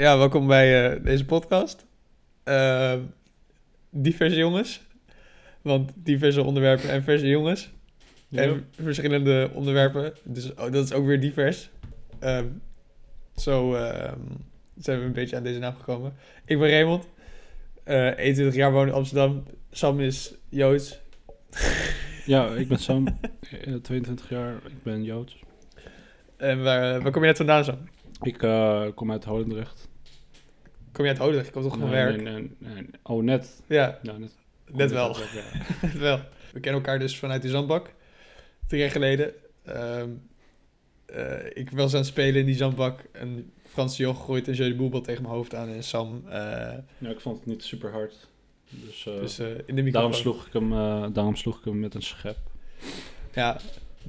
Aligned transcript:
Ja, 0.00 0.18
welkom 0.18 0.46
bij 0.46 0.92
eh, 0.92 1.04
deze 1.04 1.24
podcast. 1.24 1.86
Eh, 2.42 2.94
diverse 3.90 4.36
jongens. 4.36 4.80
Want 5.62 5.92
diverse 5.94 6.42
onderwerpen 6.42 6.90
en 6.90 7.02
verse 7.02 7.26
jongens. 7.26 7.70
En 8.30 8.66
verschillende 8.70 9.50
onderwerpen. 9.54 10.12
Dus 10.22 10.54
oh, 10.54 10.72
dat 10.72 10.84
is 10.84 10.92
ook 10.92 11.06
weer 11.06 11.20
divers. 11.20 11.70
Ehm, 12.18 12.46
zo 13.36 13.74
ehm, 13.74 14.18
zijn 14.76 14.98
we 14.98 15.04
een 15.04 15.12
beetje 15.12 15.36
aan 15.36 15.42
deze 15.42 15.58
naam 15.58 15.74
gekomen. 15.76 16.12
Ik 16.44 16.58
ben 16.58 16.70
Raymond. 16.70 17.08
Eh 17.84 18.18
21 18.18 18.54
jaar 18.54 18.72
woon 18.72 18.86
in 18.86 18.92
Amsterdam. 18.92 19.44
Sam 19.70 20.00
is 20.00 20.34
Joods. 20.48 21.00
Ja, 22.26 22.48
ik 22.48 22.68
ben 22.68 22.78
Sam, 22.78 23.06
eh, 23.64 23.74
22 23.74 24.28
jaar, 24.28 24.54
ik 24.54 24.82
ben 24.82 25.04
Joods. 25.04 25.42
En 26.36 26.62
waar, 26.62 27.02
waar 27.02 27.12
kom 27.12 27.22
je 27.22 27.28
net 27.28 27.36
vandaan, 27.36 27.64
Sam? 27.64 27.78
Ik 28.22 28.42
eh, 28.42 28.86
kom 28.94 29.10
uit 29.10 29.24
Holendrecht. 29.24 29.89
Kom 31.00 31.08
je 31.08 31.14
uit 31.14 31.24
Hodendrecht? 31.24 31.56
Ik 31.56 31.60
kom 31.62 31.70
toch 31.70 31.78
van 31.78 31.90
Nee, 31.90 32.04
werk? 32.04 32.22
nee, 32.22 32.32
nee, 32.58 32.72
nee. 32.74 32.86
Oh, 33.02 33.22
net. 33.22 33.62
Ja, 33.66 33.98
Ja, 34.02 34.18
net. 34.18 34.36
net 34.72 34.90
wel. 34.90 35.08
Net 35.08 35.28
ja. 35.92 35.98
wel. 36.08 36.16
We 36.52 36.60
kennen 36.60 36.80
elkaar 36.82 36.98
dus 36.98 37.18
vanuit 37.18 37.42
de 37.42 37.48
zandbak. 37.48 37.94
Drie 38.66 38.80
jaar 38.80 38.90
geleden. 38.90 39.32
Ehm, 39.64 40.08
eh, 41.06 41.46
ik 41.52 41.70
was 41.70 41.92
aan 41.92 41.98
het 41.98 42.08
spelen 42.08 42.40
in 42.40 42.46
die 42.46 42.54
zandbak. 42.54 43.04
En 43.12 43.52
Frans 43.68 43.96
de 43.96 44.02
Jong 44.02 44.16
gooit 44.16 44.48
een 44.48 44.54
jeu 44.54 44.68
de 44.68 44.74
boelbal 44.74 45.00
tegen 45.00 45.22
mijn 45.22 45.34
hoofd 45.34 45.54
aan. 45.54 45.68
En 45.68 45.82
Sam... 45.84 46.24
Ja, 46.28 46.84
ik 47.08 47.20
vond 47.20 47.36
het 47.36 47.46
niet 47.46 47.64
super 47.64 47.90
hard. 47.92 48.28
Dus, 48.70 49.06
eh, 49.06 49.14
dus 49.20 49.38
in 49.38 49.46
de 49.46 49.54
microfoon. 49.66 49.92
daarom, 49.92 50.12
sloeg 50.12 50.46
ik 50.46 50.52
hem, 50.52 50.68
daarom 51.12 51.36
sloeg 51.36 51.58
ik 51.58 51.64
hem 51.64 51.78
met 51.80 51.94
een 51.94 52.02
schep. 52.02 52.38
Ja, 53.32 53.60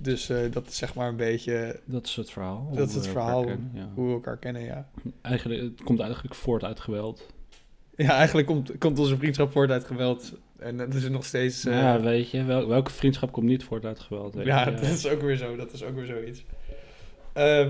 dus 0.02 0.30
eh, 0.30 0.52
dat 0.52 0.68
is 0.68 0.78
zeg 0.78 0.94
maar 0.94 1.08
een 1.08 1.16
beetje 1.16 1.80
Dat 1.86 2.05
is 2.05 2.16
het 2.16 2.30
verhaal. 2.30 2.72
Dat 2.73 2.90
is 2.90 2.96
het 2.96 3.08
verhaal. 3.08 3.46
kennen, 3.46 3.72
ja. 3.73 3.90
hoe 3.94 4.08
we 4.08 4.14
elkaar 4.14 4.38
kennen, 4.38 4.62
ja. 4.62 4.90
Eigenlijk, 5.22 5.62
het 5.62 5.84
komt 5.84 6.00
eigenlijk 6.00 6.36
voort 6.36 6.64
uit 6.64 6.80
geweld. 6.80 7.28
Ja, 7.96 8.09
eigenlijk 8.09 8.48
komt, 8.48 8.78
komt 8.78 9.00
onze 9.00 9.17
vriendschap 9.17 9.52
voort 9.52 9.72
uit 9.72 9.86
geweld. 9.86 10.34
En 10.59 10.78
dat 10.78 10.94
is 10.94 11.09
nog 11.09 11.25
steeds... 11.25 11.66
eh, 11.66 11.73
ja, 11.73 12.02
weet 12.02 12.31
je, 12.31 12.44
wel, 12.44 12.67
welke 12.67 12.92
vriendschap 12.92 13.31
komt 13.31 13.45
niet 13.45 13.64
voort 13.64 13.86
uit 13.86 14.00
geweld? 14.00 14.36
Ja, 14.44 14.66
dat 14.66 14.81
is 14.81 15.08
ook 15.08 15.22
weer 15.22 15.38
zo. 15.38 15.56
Dat 15.56 15.73
is 15.73 15.84
ook 15.84 15.95
weer 15.95 16.06
zoiets. 16.06 16.44
Ehm, 17.34 17.70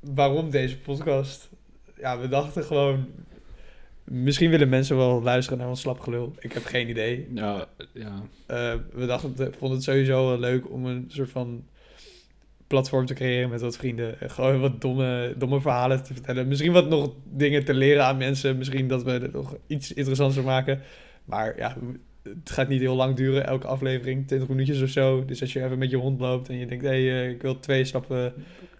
waarom 0.00 0.50
deze 0.50 0.78
podcast? 0.78 1.48
Ja, 1.96 2.18
we 2.18 2.28
dachten 2.28 2.64
gewoon... 2.64 3.06
Misschien 4.04 4.50
willen 4.50 4.68
mensen 4.68 4.96
wel 4.96 5.22
luisteren 5.22 5.58
naar 5.58 5.68
ons 5.68 5.80
slapgelul. 5.80 6.34
Ik 6.38 6.52
heb 6.52 6.64
geen 6.64 6.88
idee. 6.88 7.28
Ja, 7.34 7.66
ja. 7.92 8.22
Eh, 8.46 8.74
we 8.92 9.06
dachten, 9.06 9.34
vonden 9.36 9.70
het 9.70 9.82
sowieso 9.82 10.26
wel 10.26 10.38
leuk 10.38 10.70
om 10.70 10.86
een 10.86 11.04
soort 11.08 11.30
van 11.30 11.64
platform 12.68 13.06
te 13.06 13.14
creëren 13.14 13.50
met 13.50 13.60
wat 13.60 13.76
vrienden. 13.76 14.20
En 14.20 14.30
Gewoon 14.30 14.60
wat 14.60 14.80
domme, 14.80 15.34
domme 15.36 15.60
verhalen 15.60 16.02
te 16.02 16.12
vertellen. 16.12 16.48
Misschien 16.48 16.72
wat 16.72 16.88
nog 16.88 17.12
dingen 17.24 17.64
te 17.64 17.74
leren 17.74 18.04
aan 18.04 18.16
mensen. 18.16 18.58
Misschien 18.58 18.88
dat 18.88 19.02
we 19.02 19.10
er 19.10 19.30
nog 19.32 19.56
iets 19.66 19.92
interessants 19.92 20.34
van 20.34 20.44
maken. 20.44 20.80
Maar 21.24 21.54
ja, 21.56 21.76
het 22.22 22.50
gaat 22.50 22.68
niet 22.68 22.80
heel 22.80 22.96
lang 22.96 23.16
duren, 23.16 23.46
elke 23.46 23.66
aflevering. 23.66 24.26
20 24.26 24.48
minuutjes 24.48 24.82
of 24.82 24.88
zo. 24.88 25.24
Dus 25.24 25.40
als 25.40 25.52
je 25.52 25.64
even 25.64 25.78
met 25.78 25.90
je 25.90 25.96
hond 25.96 26.20
loopt 26.20 26.48
en 26.48 26.58
je 26.58 26.66
denkt... 26.66 26.84
hé, 26.84 27.06
hey, 27.06 27.24
eh, 27.24 27.30
ik 27.30 27.42
wil 27.42 27.60
twee 27.60 27.84
stappen 27.84 28.32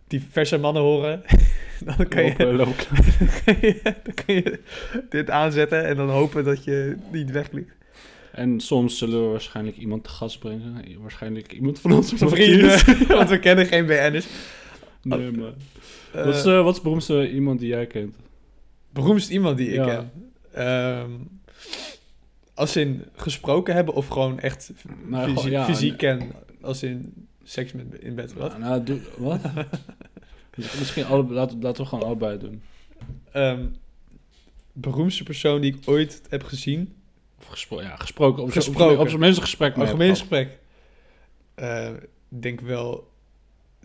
diverse 0.08 0.58
mannen 0.58 0.82
horen. 0.82 1.22
dan 1.84 2.08
kan 2.08 2.24
je, 2.24 2.44
Lopen, 2.44 2.84
dan 3.18 3.28
kan 3.44 3.56
je, 3.60 3.80
dan 3.82 4.14
kan 4.24 4.34
je 4.34 4.60
dit 5.08 5.30
aanzetten 5.30 5.84
en 5.84 5.96
dan 5.96 6.10
hopen 6.10 6.44
dat 6.44 6.64
je 6.64 6.96
niet 7.12 7.30
wegklikt. 7.30 7.77
En 8.38 8.60
soms 8.60 8.98
zullen 8.98 9.22
we 9.24 9.28
waarschijnlijk 9.30 9.76
iemand 9.76 10.04
te 10.04 10.10
gast 10.10 10.38
brengen. 10.38 10.84
Waarschijnlijk 11.00 11.52
iemand 11.52 11.80
van 11.80 11.92
onze 11.92 12.16
vrienden. 12.28 12.68
want 13.16 13.28
we 13.28 13.38
kennen 13.38 13.66
geen 13.66 13.86
BN'ers. 13.86 14.26
Nee, 15.02 15.30
maar... 15.30 15.52
Eh, 16.12 16.24
wat, 16.24 16.34
is, 16.34 16.44
eh, 16.44 16.62
wat 16.62 16.74
is 16.76 16.80
beroemdste 16.82 17.30
iemand 17.32 17.58
die 17.60 17.68
jij 17.68 17.86
kent? 17.86 18.14
beroemdst 18.92 19.30
iemand 19.30 19.56
die 19.56 19.68
ik 19.68 19.74
Ja. 19.74 19.84
ken? 19.86 20.10
Ehm, 20.52 21.10
als 22.54 22.76
in 22.76 23.04
gesproken 23.16 23.74
hebben 23.74 23.94
of 23.94 24.08
gewoon 24.08 24.40
echt 24.40 24.72
Nou, 25.06 25.28
gewoon, 25.34 25.50
ja, 25.50 25.64
fysiek 25.64 26.02
en- 26.02 26.18
ken? 26.18 26.32
Als 26.60 26.82
in 26.82 27.12
seks 27.44 27.72
met, 27.72 27.84
in 28.00 28.14
bed, 28.14 28.32
wat? 28.34 28.48
Nou, 28.58 28.60
nou, 28.60 28.84
doe, 28.84 29.00
wat? 29.16 29.40
Misschien 30.78 31.04
alle, 31.04 31.24
laten, 31.32 31.60
laten 31.62 31.82
we 31.82 31.88
gewoon 31.88 32.04
allebei 32.04 32.38
doen. 32.38 32.62
Ehm, 33.32 33.66
beroemdste 34.72 35.22
persoon 35.22 35.60
die 35.60 35.74
ik 35.74 35.78
ooit 35.84 36.22
heb 36.28 36.42
gezien? 36.42 36.92
Of 37.38 37.46
gespro 37.46 37.80
ja, 37.82 37.96
gesproken. 37.96 38.42
Op, 38.42 38.50
Gesproken. 38.50 38.94
Op, 38.94 39.00
op 39.00 39.08
zijn 39.08 39.20
minst 39.20 39.36
een 39.36 39.42
gesprek 39.44 39.76
hebt 39.76 39.98
gesprek. 40.18 40.58
Eh, 41.54 41.90
denk 42.28 42.60
wel, 42.60 43.08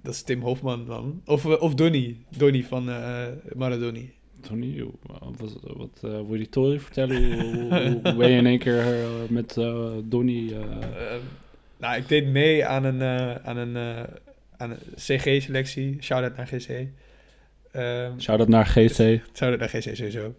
dat 0.01 0.13
is 0.13 0.21
Tim 0.23 0.41
Hofman 0.41 0.85
dan. 0.85 1.21
Of, 1.25 1.45
eh, 1.45 1.61
of 1.61 1.75
Donny. 1.75 2.17
Donny 2.37 2.63
van 2.63 2.89
eh 2.89 3.27
Maradoni. 3.55 4.13
hoe- 4.81 4.91
wat, 5.37 5.59
wat 5.61 5.89
eh, 6.01 6.09
wil 6.11 6.31
je 6.31 6.37
die 6.37 6.49
Tory 6.49 6.79
vertellen? 6.79 7.41
Hoe, 7.41 7.79
hoe, 7.79 7.99
hoe 8.03 8.15
ben 8.15 8.29
je 8.29 8.37
in 8.37 8.45
één 8.45 8.59
keer 8.59 8.85
met 9.29 9.53
Donny... 10.03 10.53
Ehm, 10.53 11.19
nou, 11.77 11.95
ik 11.97 12.07
deed 12.07 12.27
mee 12.27 12.65
aan 12.65 12.83
een, 12.83 13.01
aan 13.43 13.57
een, 13.57 14.07
aan 14.57 14.71
een 14.71 14.77
CG-selectie. 14.95 15.97
Shout-out 16.01 16.35
naar 16.37 16.47
GC. 16.47 16.87
Ehm 17.71 18.19
Shout-out 18.19 18.47
naar 18.49 18.65
GC. 18.65 19.21
Shout-out 19.33 19.59
naar 19.59 19.69
GC 19.69 19.95
sowieso. 19.95 20.33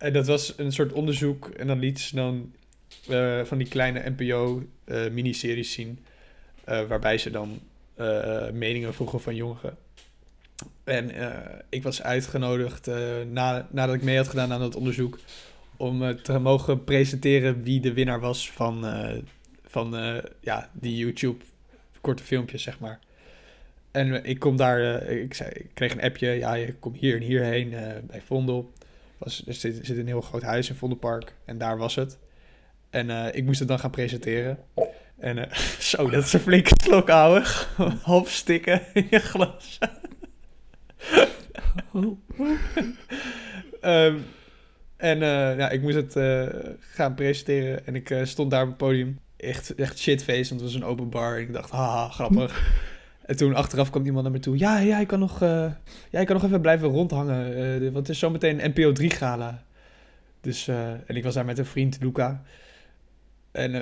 En 0.00 0.12
dat 0.12 0.26
was 0.26 0.54
een 0.56 0.72
soort 0.72 0.92
onderzoek. 0.92 1.48
En 1.48 1.66
dan 1.66 1.78
liet 1.78 2.00
ze 2.00 2.14
dan 2.14 2.52
eh, 3.08 3.44
van 3.44 3.58
die 3.58 3.68
kleine 3.68 4.12
NPO-miniseries 4.16 5.72
zien. 5.72 5.98
eh, 6.64 6.86
waarbij 6.86 7.18
ze 7.18 7.30
dan 7.30 7.60
eh, 7.94 8.50
meningen 8.50 8.94
vroegen 8.94 9.20
van 9.20 9.34
jongeren. 9.34 9.76
En 10.84 11.10
eh, 11.10 11.58
ik 11.68 11.82
was 11.82 12.02
uitgenodigd 12.02 12.88
eh, 12.88 12.96
na, 13.30 13.68
nadat 13.70 13.94
ik 13.94 14.02
mee 14.02 14.16
had 14.16 14.28
gedaan 14.28 14.52
aan 14.52 14.60
dat 14.60 14.76
onderzoek. 14.76 15.18
om 15.76 16.02
eh, 16.04 16.08
te 16.14 16.38
mogen 16.38 16.84
presenteren 16.84 17.62
wie 17.62 17.80
de 17.80 17.92
winnaar 17.92 18.20
was 18.20 18.50
van, 18.50 18.86
eh, 18.86 19.18
van 19.64 19.96
eh, 19.96 20.16
ja, 20.40 20.70
die 20.72 20.96
YouTube 20.96 21.44
korte 22.00 22.22
filmpjes, 22.22 22.62
zeg 22.62 22.78
maar. 22.80 22.98
En 23.90 24.22
eh, 24.22 24.30
ik 24.30 24.38
kom 24.38 24.56
daar, 24.56 25.00
eh, 25.00 25.22
ik, 25.22 25.34
zei, 25.34 25.50
ik 25.50 25.70
kreeg 25.74 25.92
een 25.92 26.02
appje, 26.02 26.28
ja, 26.30 26.54
je 26.54 26.74
komt 26.74 26.96
hier 26.96 27.16
en 27.16 27.22
hierheen 27.22 27.72
eh, 27.74 27.92
bij 28.02 28.20
Vondel. 28.20 28.72
Was, 29.20 29.42
er 29.46 29.54
zit, 29.54 29.78
zit 29.82 29.96
een 29.96 30.06
heel 30.06 30.20
groot 30.20 30.42
huis 30.42 30.68
in 30.68 30.74
Vondelpark 30.74 31.34
en 31.44 31.58
daar 31.58 31.78
was 31.78 31.94
het. 31.94 32.18
En 32.90 33.10
eh, 33.10 33.34
ik 33.34 33.44
moest 33.44 33.58
het 33.58 33.68
dan 33.68 33.78
gaan 33.78 33.90
presenteren. 33.90 34.58
En 35.18 35.50
eh, 35.50 35.56
zo, 35.90 36.10
dat 36.10 36.24
is 36.24 36.32
een 36.32 36.40
flinke 36.40 36.70
slok. 36.82 37.08
Half 38.02 38.30
stikken 38.30 38.82
in 38.94 39.06
je 39.10 39.18
glas. 39.18 39.78
Ehm, 43.80 44.16
en 44.96 45.22
eh, 45.22 45.58
ja, 45.58 45.70
ik 45.70 45.82
moest 45.82 45.96
het 45.96 46.12
gaan 46.80 47.14
presenteren 47.14 47.86
en 47.86 47.94
ik 47.94 48.20
stond 48.22 48.50
daar 48.50 48.62
op 48.62 48.68
het 48.68 48.76
podium. 48.76 49.20
Echt, 49.36 49.74
echt 49.74 49.98
shitface, 49.98 50.48
want 50.48 50.60
het 50.60 50.60
was 50.60 50.74
een 50.74 50.84
open 50.84 51.10
bar. 51.10 51.36
En 51.36 51.40
ik 51.40 51.52
dacht, 51.52 51.70
haha, 51.70 52.08
grappig. 52.08 52.72
En 53.30 53.36
toen 53.36 53.54
achteraf 53.54 53.90
kwam 53.90 54.04
iemand 54.04 54.22
naar 54.22 54.32
me 54.32 54.38
toe. 54.38 54.58
Ja, 54.58 54.82
jij 54.82 55.06
kan 55.06 55.18
nog, 55.18 55.42
eh, 55.42 55.72
jij 56.10 56.24
kan 56.24 56.36
nog 56.36 56.44
even 56.44 56.60
blijven 56.60 56.88
rondhangen, 56.88 57.50
de- 57.80 57.84
want 57.92 57.96
het 58.06 58.08
is 58.08 58.18
zometeen 58.18 58.64
een 58.64 58.70
NPO 58.74 58.92
3 58.92 59.10
gala. 59.10 59.62
Dus, 60.40 60.68
eh, 60.68 60.88
en 60.90 61.16
ik 61.16 61.24
was 61.24 61.34
daar 61.34 61.44
met 61.44 61.58
een 61.58 61.64
vriend, 61.66 61.98
Luca. 62.00 62.42
En, 63.52 63.74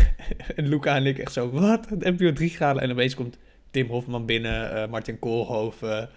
en 0.56 0.68
Luca 0.68 0.96
en 0.96 1.06
ik 1.06 1.18
echt 1.18 1.32
zo, 1.32 1.50
wat? 1.50 1.86
Een 1.98 2.14
NPO 2.14 2.32
3 2.32 2.50
gala? 2.50 2.80
En 2.80 2.90
opeens 2.90 3.14
komt 3.14 3.38
Tim 3.70 3.86
Hofman 3.88 4.26
binnen, 4.26 4.90
Martin 4.90 5.18
Koolhoven, 5.18 6.08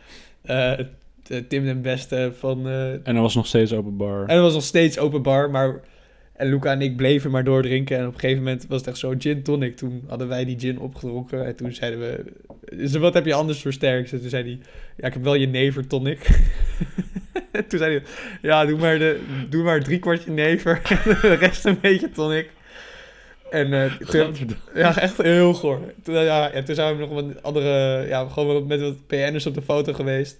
Tim 1.23 1.63
den 1.65 1.81
Beste 1.81 2.31
van... 2.37 2.67
En 2.67 3.01
er 3.15 3.21
was 3.21 3.35
nog 3.35 3.47
steeds 3.47 3.73
open 3.73 3.97
bar. 3.97 4.21
en 4.27 4.35
het 4.35 4.43
was 4.43 4.53
nog 4.53 4.63
steeds 4.63 4.97
open 4.97 5.21
bar, 5.21 5.49
maar... 5.49 5.79
En 6.41 6.50
Luca 6.50 6.72
en 6.72 6.81
ik 6.81 6.96
bleven 6.96 7.31
maar 7.31 7.44
doordrinken. 7.44 7.97
En 7.97 8.07
op 8.07 8.13
een 8.13 8.19
gegeven 8.19 8.44
moment 8.44 8.66
was 8.68 8.79
het 8.79 8.88
echt 8.88 8.97
zo 8.97 9.13
gin 9.18 9.44
tonic. 9.44 9.75
Toen 9.78 10.03
hadden 10.07 10.28
wij 10.28 10.46
die 10.46 10.59
gin 10.59 10.79
opgedronken. 10.79 11.46
En 11.46 11.56
toen 11.56 11.74
zeiden 11.74 12.00
we... 12.00 12.24
Dus 12.75 12.96
wat 12.96 13.13
heb 13.13 13.25
je 13.25 13.34
anders 13.34 13.62
voor 13.62 13.74
sterks? 13.74 14.12
En 14.12 14.19
toen 14.22 14.29
zei 14.29 14.44
hij... 14.44 14.59
Ja, 14.97 15.07
ik 15.07 15.13
heb 15.13 15.24
wel 15.24 15.34
je 15.34 15.47
never 15.47 15.88
tonic. 15.88 16.28
En 17.52 17.67
toen 17.67 17.79
zei 17.79 17.91
hij... 17.96 18.03
Ja, 18.41 18.66
doe 18.66 18.78
maar, 18.78 18.99
de, 18.99 19.20
doe 19.49 19.64
maar 19.64 19.84
drie 19.84 19.99
kwartje 19.99 20.32
never. 20.32 20.82
En 21.05 21.17
de 21.22 21.34
rest 21.34 21.66
een 21.66 21.79
beetje 21.82 22.11
tonic. 22.11 22.49
En 23.49 23.73
eh, 23.73 23.94
toen, 23.94 24.35
ja, 24.73 24.97
echt 24.97 25.17
heel 25.17 25.53
goor. 25.53 25.79
Toen, 26.03 26.14
ja, 26.14 26.52
ja, 26.53 26.64
toen 26.64 26.76
zijn 26.76 26.97
we 26.97 27.05
nog 27.05 27.26
met 27.26 27.44
andere... 27.44 28.05
Ja, 28.08 28.28
gewoon 28.28 28.67
met 28.67 28.82
wat 28.82 29.08
PN'ers 29.08 29.46
op 29.46 29.53
de 29.53 29.61
foto 29.61 29.94
geweest. 29.94 30.40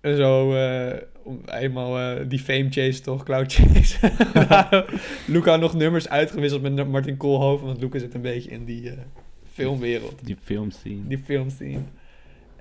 En 0.00 0.16
zo... 0.16 0.48
om 1.22 1.40
eenmaal 1.46 1.98
eh, 1.98 2.28
die 2.28 2.38
fame 2.38 2.66
chase 2.70 3.00
toch, 3.00 3.24
cloud 3.24 3.52
chase. 3.52 4.12
Luca 5.32 5.56
nog 5.56 5.74
nummers 5.74 6.08
uitgewisseld 6.08 6.62
met 6.62 6.88
Martin 6.88 7.16
Koolhoven. 7.16 7.66
Want 7.66 7.80
Luca 7.80 7.98
zit 7.98 8.14
een 8.14 8.20
beetje 8.20 8.50
in 8.50 8.64
die 8.64 8.90
eh, 8.90 8.96
filmwereld. 9.52 10.24
Die 10.24 10.36
filmscene. 10.42 11.06
Die 11.08 11.18
filmscene. 11.18 11.80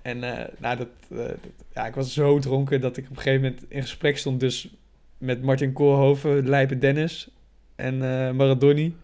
En 0.02 0.20
nou, 0.20 0.78
dat, 0.78 0.88
dat- 1.10 1.36
ja, 1.74 1.86
ik 1.88 1.96
was 1.96 2.14
zo 2.14 2.40
dronken 2.40 2.82
dat 2.82 2.98
ik 2.98 3.04
op 3.04 3.10
een 3.10 3.22
gegeven 3.22 3.42
moment 3.42 3.66
in 3.68 3.82
gesprek 3.82 4.18
stond 4.18 4.40
dus 4.40 4.70
met 5.18 5.42
Martin 5.44 5.74
Koolhoven, 5.74 6.50
Lijpe 6.50 6.78
Dennis 6.78 7.30
en 7.76 7.98
Maradoni. 8.36 8.96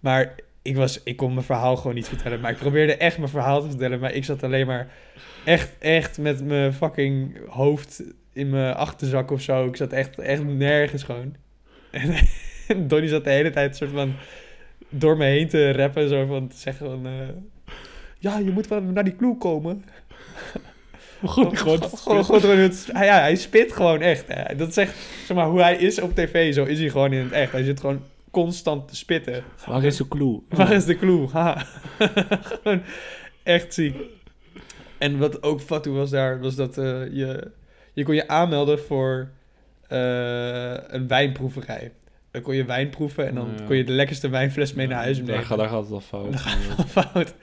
Maar 0.00 0.34
ik, 0.66 0.76
was, 0.76 1.00
ik 1.04 1.16
kon 1.16 1.34
mijn 1.34 1.46
verhaal 1.46 1.76
gewoon 1.76 1.94
niet 1.94 2.08
vertellen. 2.08 2.40
Maar 2.40 2.50
ik 2.50 2.56
probeerde 2.56 2.96
echt 2.96 3.18
mijn 3.18 3.30
verhaal 3.30 3.60
te 3.62 3.68
vertellen. 3.68 3.98
Maar 4.00 4.12
ik 4.14 4.24
zat 4.24 4.42
alleen 4.42 4.66
maar 4.66 4.88
echt, 5.44 5.70
echt 5.78 6.18
met 6.18 6.44
mijn 6.44 6.72
fucking 6.72 7.38
hoofd 7.48 8.02
in 8.32 8.50
mijn 8.50 8.74
achterzak 8.74 9.30
of 9.30 9.40
zo. 9.42 9.66
Ik 9.66 9.76
zat 9.76 9.92
echt, 9.92 10.18
echt 10.18 10.44
nergens 10.44 11.02
gewoon. 11.02 11.34
En 11.90 12.14
Donnie 12.88 13.08
zat 13.08 13.24
de 13.24 13.30
hele 13.30 13.50
tijd 13.50 13.76
soort 13.76 13.90
van 13.90 14.14
door 14.88 15.16
me 15.16 15.24
heen 15.24 15.48
te 15.48 15.72
rappen. 15.72 16.08
Zo 16.08 16.26
van 16.26 16.48
te 16.48 16.56
zeggen 16.56 16.86
van... 16.86 17.06
eh, 17.06 17.72
ja, 18.18 18.38
je 18.38 18.50
moet 18.50 18.68
wel 18.68 18.80
naar 18.82 19.04
die 19.04 19.16
clue 19.16 19.36
komen. 19.38 19.84
Gewoon, 21.24 21.56
gewoon, 21.56 21.82
gewoon, 21.82 22.24
gewoon 22.24 22.58
het- 22.58 22.88
ja, 22.92 23.20
hij 23.20 23.36
spit 23.36 23.72
gewoon 23.72 24.00
echt. 24.00 24.24
hè. 24.28 24.56
Dat 24.56 24.68
is 24.68 24.76
echt, 24.76 24.94
zeg 25.26 25.36
maar, 25.36 25.46
hoe 25.46 25.60
hij 25.60 25.76
is 25.76 26.00
op 26.00 26.14
tv. 26.14 26.54
Zo 26.54 26.64
is 26.64 26.78
hij 26.78 26.88
gewoon 26.88 27.12
in 27.12 27.22
het 27.22 27.32
echt. 27.32 27.52
Hij 27.52 27.64
zit 27.64 27.80
gewoon 27.80 28.02
constant 28.30 28.88
te 28.88 28.96
spitten. 28.96 29.44
Waar 29.66 29.84
is 29.84 29.96
de 29.96 30.08
clue? 30.08 30.42
Waar 30.48 30.72
is 30.72 30.84
de 30.84 30.96
clue? 30.96 31.28
Haha. 31.28 31.66
gewoon 32.62 32.82
echt 33.42 33.74
ziek. 33.74 33.96
En 34.98 35.18
wat 35.18 35.42
ook 35.42 35.60
fatu 35.60 35.90
was 35.90 36.10
daar, 36.10 36.40
was 36.40 36.54
dat 36.54 36.78
eh, 36.78 36.84
je, 37.12 37.50
je 37.92 38.04
kon 38.04 38.14
je 38.14 38.28
aanmelden 38.28 38.78
voor 38.78 39.28
eh, 39.88 40.74
een 40.86 41.08
wijnproeverij. 41.08 41.92
Dan 42.30 42.42
kon 42.42 42.54
je 42.54 42.64
wijn 42.64 42.88
proeven 42.90 43.26
en 43.28 43.34
dan 43.34 43.48
Ja. 43.58 43.64
kon 43.66 43.76
je 43.76 43.84
de 43.84 43.92
lekkerste 43.92 44.28
wijnfles 44.28 44.72
mee 44.74 44.86
naar 44.86 45.02
huis 45.02 45.16
Daar 45.16 45.26
nemen. 45.26 45.44
gaat, 45.44 45.58
daar 45.58 45.68
gaat 45.68 45.82
het 45.82 45.92
al 45.92 46.00
fout. 46.00 46.32
Daar 46.32 46.86
fout. 46.88 47.34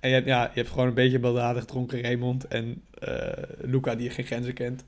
En 0.00 0.08
je 0.08 0.14
hebt, 0.14 0.26
ja, 0.26 0.42
je 0.42 0.50
hebt 0.60 0.68
gewoon 0.68 0.86
een 0.86 0.94
beetje 0.94 1.18
baldadig 1.18 1.64
dronken 1.64 2.02
Raymond 2.02 2.46
en 2.48 2.82
eh, 2.98 3.28
Luca 3.60 3.94
die 3.94 4.10
geen 4.10 4.24
grenzen 4.24 4.52
kent. 4.54 4.84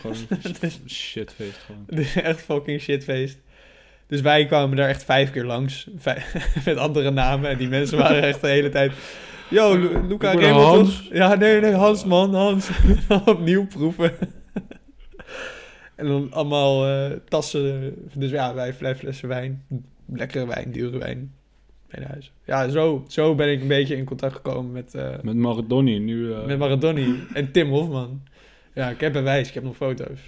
Gewoon 0.00 0.16
Dus- 0.60 0.80
shitfeest 0.86 1.58
gewoon. 1.66 1.84
Dus 1.98 2.16
echt 2.16 2.40
fucking 2.40 2.80
shitfeest. 2.80 3.38
Dus 4.06 4.20
wij 4.20 4.46
kwamen 4.46 4.76
daar 4.76 4.88
echt 4.88 5.04
vijf 5.04 5.30
keer 5.30 5.44
langs. 5.44 5.88
vij- 5.96 6.22
met 6.64 6.76
andere 6.76 7.10
namen. 7.10 7.50
En 7.50 7.56
die 7.58 7.68
mensen 7.68 7.98
waren 7.98 8.22
echt 8.22 8.40
de 8.40 8.48
hele 8.48 8.68
tijd... 8.68 8.92
Yo, 9.50 9.74
Lu- 9.78 10.06
Luca 10.08 10.32
Raymond 10.34 10.64
Hans. 10.64 11.08
Ja, 11.12 11.34
nee, 11.34 11.60
nee, 11.60 11.72
Hans 11.72 12.04
man, 12.04 12.34
Hans. 12.34 12.70
Opnieuw 13.24 13.66
proeven. 13.66 14.12
en 15.96 16.06
dan 16.06 16.32
allemaal 16.32 16.86
eh, 16.88 17.10
tassen. 17.28 17.94
Dus 18.14 18.30
ja, 18.30 18.54
wij 18.54 18.74
vijf 18.74 18.98
flessen 18.98 19.28
wijn. 19.28 19.64
Lekkere 20.12 20.46
wijn, 20.46 20.70
dure 20.72 20.98
wijn. 20.98 21.32
Naar 21.90 22.08
huis. 22.08 22.32
Ja, 22.44 22.68
zo, 22.68 23.04
zo 23.08 23.34
ben 23.34 23.52
ik 23.52 23.60
een 23.60 23.68
beetje 23.68 23.96
in 23.96 24.04
contact 24.04 24.34
gekomen 24.34 24.72
met... 24.72 24.94
eh, 24.94 25.08
Met 25.22 25.34
Maradoni 25.36 25.98
nu. 25.98 26.32
eh, 26.32 26.44
met 26.46 26.58
Maradoni 26.58 27.22
en 27.32 27.52
Tim 27.52 27.68
Hofman. 27.68 28.22
Ja, 28.74 28.88
ik 28.90 29.00
heb 29.00 29.12
bewijs, 29.12 29.48
ik 29.48 29.54
heb 29.54 29.62
nog 29.62 29.76
foto's. 29.76 30.18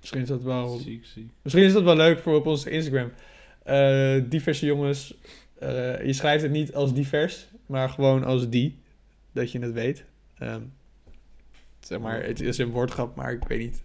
Misschien 0.00 0.20
is 0.20 0.28
dat 0.28 0.42
wel, 0.42 0.68
Ziek, 0.78 1.04
ziek. 1.06 1.30
misschien 1.42 1.64
is 1.64 1.72
dat 1.72 1.82
wel 1.82 1.96
leuk 1.96 2.18
voor 2.18 2.34
op 2.36 2.46
onze 2.46 2.70
Instagram. 2.70 3.12
Eh, 3.62 4.16
diverse 4.28 4.66
jongens. 4.66 5.14
eh, 5.58 6.04
je 6.06 6.12
schrijft 6.12 6.42
het 6.42 6.52
niet 6.52 6.74
als 6.74 6.94
divers, 6.94 7.48
maar 7.66 7.90
gewoon 7.90 8.24
als 8.24 8.48
die. 8.48 8.78
Dat 9.32 9.52
je 9.52 9.58
het 9.58 9.72
weet. 9.72 10.04
Ehm, 10.38 10.62
zeg 11.80 11.98
maar, 12.00 12.22
het 12.24 12.40
is 12.40 12.58
een 12.58 12.70
woordgrap, 12.70 13.16
maar 13.16 13.32
ik 13.32 13.44
weet 13.48 13.58
niet. 13.58 13.82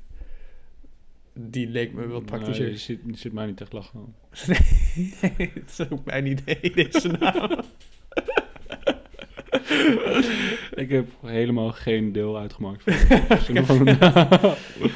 Die 1.34 1.68
leek 1.68 1.94
me 1.94 2.08
wat 2.08 2.26
praktischer. 2.26 2.64
Nee, 2.66 2.74
je, 2.74 2.80
ziet, 2.80 3.00
je 3.06 3.18
ziet 3.18 3.34
mij 3.34 3.46
niet 3.46 3.62
echt 3.62 3.74
lachen. 3.74 4.16
Nee, 4.48 5.52
het 5.54 5.70
is 5.80 5.90
ook 5.90 6.06
mijn 6.06 6.26
idee, 6.26 6.72
deze 6.74 7.08
naam. 7.08 7.60
Ik 10.84 10.90
heb 10.90 11.08
helemaal 11.22 11.72
geen 11.72 12.12
deel 12.12 12.38
uitgemaakt. 12.38 12.84
Van, 12.84 13.66
van, 13.98 14.56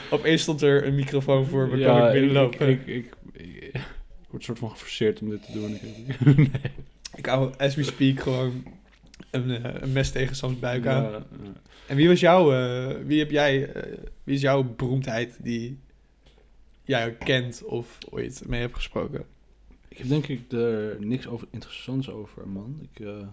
Opeens 0.09 0.42
stond 0.42 0.62
er 0.62 0.86
een 0.86 0.95
microfoon 0.95 1.45
voor 1.45 1.68
me, 1.68 1.77
ja, 1.77 2.07
ik 2.07 2.13
binnenlopen. 2.13 2.69
ik, 2.69 2.86
ik, 2.86 3.15
ik, 3.33 3.74
ik 3.74 4.27
word 4.30 4.44
soort 4.44 4.59
van 4.59 4.69
geforceerd 4.69 5.21
om 5.21 5.30
dit 5.30 5.45
te 5.45 5.51
doen. 5.51 5.74
Ik, 5.74 6.50
Ik 7.15 7.25
hou, 7.25 7.54
as 7.57 7.75
we 7.75 7.83
speak, 7.83 8.19
gewoon 8.19 8.63
een, 9.31 9.63
eh, 9.63 9.74
een 9.81 9.92
mes 9.92 10.12
tegen 10.12 10.36
Sam's 10.36 10.59
buik 10.59 10.86
aan. 10.86 11.04
Ja, 11.04 11.09
ja. 11.09 11.25
En 11.88 11.95
wie 11.95 12.07
was 12.07 12.19
jouw, 12.19 12.54
eh, 12.54 12.95
wie 13.06 13.19
heb 13.19 13.31
jij, 13.31 13.74
eh, 13.74 13.98
wie 14.24 14.36
is 14.36 14.42
jouw 14.42 14.63
beroemdheid 14.63 15.38
die 15.42 15.80
jij 16.83 17.15
kent 17.15 17.63
of 17.63 17.98
ooit 18.09 18.44
mee 18.48 18.62
hebt 18.62 18.75
gesproken? 18.75 19.25
Ik 19.88 19.98
heb 19.98 20.07
denk 20.07 20.27
ik 20.27 20.51
er 20.51 20.98
niks 21.00 21.27
over 21.27 21.48
interessants 21.51 22.09
over, 22.09 22.48
man. 22.48 22.80
Ik, 22.92 23.06
eh, 23.06 23.27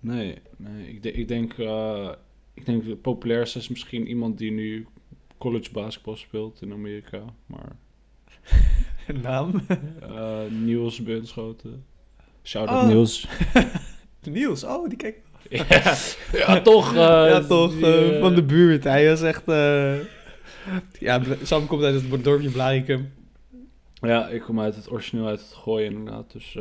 nee, 0.00 0.38
nee. 0.56 0.88
Ik, 0.88 1.02
de- 1.02 1.12
ik 1.12 1.28
denk, 1.28 1.52
eh, 1.58 2.10
ik 2.54 2.66
denk 2.66 2.84
de 2.84 2.96
populairste 2.96 3.58
is 3.58 3.68
misschien 3.68 4.06
iemand 4.06 4.38
die 4.38 4.52
nu 4.52 4.86
college 5.38 5.72
basketbal 5.72 6.16
speelt 6.16 6.62
in 6.62 6.72
Amerika. 6.72 7.22
Maar 7.46 7.76
naam? 9.22 9.62
eh 10.00 10.40
Niels 10.50 11.02
Bunschoten. 11.02 11.84
Shout-out 12.42 12.82
Oh. 12.82 12.88
Niels. 12.88 13.28
Niels, 14.22 14.64
oh, 14.64 14.88
die 14.88 14.96
kijk. 14.96 15.20
ja, 15.50 15.96
ja, 16.32 16.60
toch. 16.60 16.94
ja, 16.94 17.40
toch, 17.40 17.72
die, 17.74 17.84
eh, 17.86 18.14
eh, 18.16 18.20
van 18.20 18.34
de 18.34 18.42
buurt. 18.42 18.84
Hij 18.84 19.08
was 19.08 19.22
echt... 19.22 19.44
ja, 20.98 21.22
Sam 21.42 21.66
komt 21.66 21.82
uit 21.82 22.02
het 22.10 22.24
dorpje 22.24 22.50
Blarikum. 22.50 23.12
Ja, 24.00 24.28
ik 24.28 24.40
kom 24.40 24.60
uit 24.60 24.76
het 24.76 24.90
origineel 24.90 25.26
uit 25.26 25.40
het 25.40 25.52
gooien 25.52 25.92
inderdaad. 25.92 26.32
Dus 26.32 26.56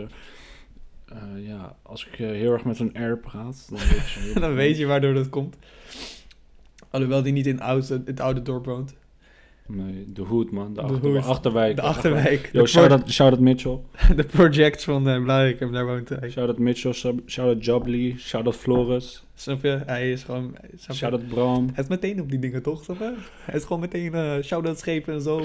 eh, 1.12 1.18
eh, 1.18 1.48
ja, 1.48 1.76
als 1.82 2.06
ik 2.06 2.20
eh, 2.20 2.28
heel 2.28 2.54
erg 2.54 2.64
met 2.64 2.80
een 2.80 3.12
R 3.12 3.18
praat, 3.18 3.68
dan 3.70 3.80
weet 3.80 4.10
je, 4.10 4.40
Dan 4.40 4.54
weet 4.54 4.78
je 4.78 4.86
waardoor 4.86 5.14
dat 5.14 5.30
komt. 5.30 5.56
Alhoewel 6.90 7.22
die 7.22 7.34
niet 7.34 7.48
in 7.48 7.62
oud, 7.62 7.88
het 7.88 8.20
oude 8.20 8.42
dorp 8.42 8.66
woont. 8.66 8.96
Nee, 9.72 10.06
de 10.14 10.22
hoed 10.22 10.52
man, 10.52 10.74
de, 10.74 10.82
De 10.82 10.88
achter, 10.88 11.10
hoed. 11.10 11.26
achterwijk. 11.26 11.76
De 11.76 11.82
Achterwijk. 11.82 12.50
Yo, 12.54 12.66
shout-out 12.66 13.12
shout 13.12 13.40
Mitchell. 13.40 13.80
de 14.16 14.24
projects 14.24 14.84
van 14.84 15.10
uh, 15.10 15.24
Blarikum, 15.24 15.72
daar 15.72 15.86
woont 15.86 16.10
hij. 16.10 16.30
Shout-out 16.30 16.58
Mitchell, 16.58 16.94
shout-out 17.26 17.66
Jobly, 17.66 18.16
shout-out 18.18 18.56
Floris, 18.56 19.24
Snap 19.36 19.64
je? 19.64 19.82
Hij 19.86 20.12
is 20.12 20.24
gewoon... 20.24 20.56
shout-out 20.92 21.28
Bram. 21.28 21.70
Hij 21.74 21.84
is 21.84 21.90
meteen 21.90 22.22
op 22.22 22.30
die 22.30 22.40
dingen, 22.40 22.62
toch? 22.62 22.84
Snap 22.84 23.00
je? 23.00 23.14
Hij 23.42 23.56
is 23.56 23.64
gewoon 23.64 23.80
meteen 23.80 24.14
eh 24.14 24.42
shout-out 24.44 24.80
schepen 24.80 25.14
en 25.14 25.22
zo. 25.22 25.44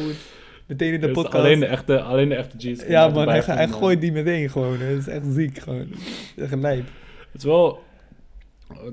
Meteen 0.66 0.92
in 0.92 1.00
de 1.00 1.10
podcast. 1.10 1.34
Alleen 1.34 1.60
de 1.60 1.66
echte, 1.66 2.00
alleen 2.00 2.28
de 2.28 2.34
echte 2.34 2.56
G's. 2.58 2.86
ja, 2.86 3.08
man, 3.08 3.28
hij, 3.28 3.68
gooit 3.68 4.00
die 4.00 4.12
meteen 4.12 4.50
gewoon. 4.50 4.80
Het 4.80 4.98
is 4.98 5.06
echt 5.06 5.24
ziek 5.28 5.58
gewoon. 5.58 5.88
Echt 6.36 6.54
lijp. 6.54 6.86
Het 7.32 7.40
is 7.40 7.44
wel... 7.44 7.82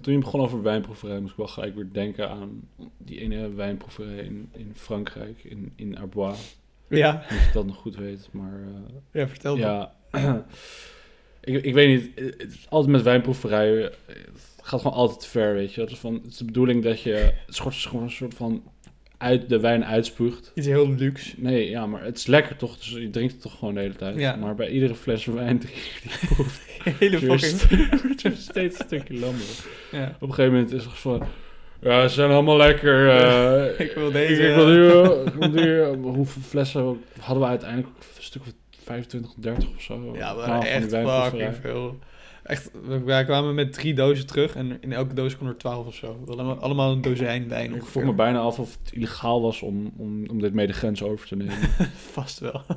Toen 0.01 0.13
je 0.13 0.19
begon 0.19 0.41
over 0.41 0.61
wijnproeverij, 0.61 1.19
moest 1.19 1.31
ik 1.31 1.37
wel 1.37 1.47
gelijk 1.47 1.75
weer 1.75 1.87
denken 1.91 2.29
aan 2.29 2.61
die 2.97 3.19
ene 3.19 3.53
wijnproeverij 3.53 4.17
in, 4.17 4.49
in 4.51 4.71
Frankrijk, 4.75 5.43
in, 5.43 5.73
in 5.75 5.97
Arbois. 5.97 6.57
Ja, 6.87 7.11
Niet 7.13 7.29
dat 7.29 7.47
ik 7.47 7.53
dat 7.53 7.65
nog 7.65 7.75
goed 7.75 7.95
weet, 7.95 8.29
maar... 8.31 8.61
eh, 8.61 9.21
ja 9.21 9.27
vertel 9.27 9.55
me. 9.55 9.61
Ja, 9.61 9.95
ik, 11.41 11.63
ik 11.63 11.73
weet 11.73 11.87
niet. 11.87 12.19
Het 12.37 12.53
is 12.53 12.65
altijd 12.69 12.91
met 12.91 13.01
wijnproeverijen. 13.01 13.91
Het 14.05 14.59
gaat 14.61 14.81
gewoon 14.81 14.97
altijd 14.97 15.27
ver, 15.27 15.53
weet 15.53 15.73
je. 15.73 15.81
Het 15.81 15.91
is, 15.91 15.97
van, 15.97 16.13
het 16.13 16.25
is 16.31 16.37
de 16.37 16.45
bedoeling 16.45 16.83
dat 16.83 17.01
je. 17.01 17.13
Het 17.13 17.59
is 17.69 17.85
gewoon 17.85 18.03
een 18.03 18.11
soort 18.11 18.33
van. 18.33 18.63
Uit 19.21 19.49
de 19.49 19.59
wijn 19.59 19.85
uitspuugt. 19.85 20.51
Iets 20.55 20.67
heel 20.67 20.89
luxe. 20.89 21.33
Nee, 21.37 21.69
ja, 21.69 21.85
maar 21.85 22.03
het 22.03 22.17
is 22.17 22.25
lekker 22.25 22.55
toch? 22.55 22.77
Dus 22.77 22.89
je 22.89 23.09
drinkt 23.09 23.33
het 23.33 23.41
toch 23.41 23.57
gewoon 23.57 23.73
de 23.73 23.79
hele 23.79 23.95
tijd. 23.95 24.19
Ja. 24.19 24.35
Maar 24.35 24.55
bij 24.55 24.69
iedere 24.69 24.95
fles 24.95 25.25
wijn 25.25 25.59
drink 25.59 25.75
je 25.75 25.99
die 26.01 26.27
proeft. 26.35 26.61
Hele 26.99 27.19
fucking... 27.19 28.37
steeds 28.37 28.79
een 28.79 28.85
stukje 28.85 29.13
lammer. 29.13 29.45
Ja. 29.91 30.15
Op 30.19 30.27
een 30.27 30.33
gegeven 30.33 30.53
moment 30.53 30.73
is 30.73 30.83
het 30.83 30.93
van. 30.93 31.23
Ja, 31.81 32.07
ze 32.07 32.13
zijn 32.13 32.31
allemaal 32.31 32.57
lekker. 32.57 33.09
eh, 33.09 33.79
Ik 33.79 33.91
wil 33.93 34.11
deze, 34.11 34.47
Ik 34.47 34.55
wil 34.55 34.65
die, 34.65 34.91
eh, 34.91 35.25
ik 35.25 35.33
wil 35.33 35.51
die, 35.51 35.81
eh, 35.81 35.91
hoeveel 36.01 36.41
flessen 36.41 37.03
hadden 37.19 37.43
we 37.43 37.49
uiteindelijk? 37.49 37.89
Een 37.97 38.23
stuk 38.23 38.41
of 38.41 38.51
25, 38.83 39.31
30 39.37 39.69
of 39.75 39.81
zo. 39.81 40.11
Ja, 40.15 40.59
die 40.59 40.69
echt 40.69 40.89
fucking 40.89 41.55
veel. 41.61 41.99
Echt, 42.43 42.71
we 42.87 43.21
kwamen 43.25 43.55
met 43.55 43.73
drie 43.73 43.93
dozen 43.93 44.27
terug 44.27 44.55
en 44.55 44.77
in 44.81 44.93
elke 44.93 45.13
doos 45.13 45.37
kon 45.37 45.47
er 45.47 45.57
twaalf 45.57 45.87
of 45.87 45.95
zo. 45.95 46.23
Allemaal- 46.59 46.91
een 46.91 47.01
dozijn 47.01 47.47
wijn 47.47 47.75
Ik 47.75 47.85
vroeg 47.85 48.03
me 48.03 48.13
bijna 48.13 48.39
af 48.39 48.59
of 48.59 48.77
het 48.83 48.93
illegaal 48.93 49.41
was 49.41 49.61
om, 49.61 49.93
om, 49.97 50.29
om 50.29 50.39
dit 50.41 50.53
mee 50.53 50.67
de 50.67 50.73
grens 50.73 51.03
over 51.03 51.27
te 51.27 51.35
nemen. 51.35 51.57
Vast 52.13 52.39
wel. 52.39 52.61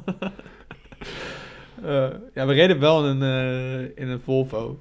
Eh, 1.83 2.09
ja, 2.35 2.47
we 2.47 2.53
reden 2.53 2.79
wel 2.81 3.09
in 3.09 3.21
een, 3.21 3.23
eh, 3.93 4.03
in 4.05 4.09
een 4.09 4.21
Volvo. 4.21 4.79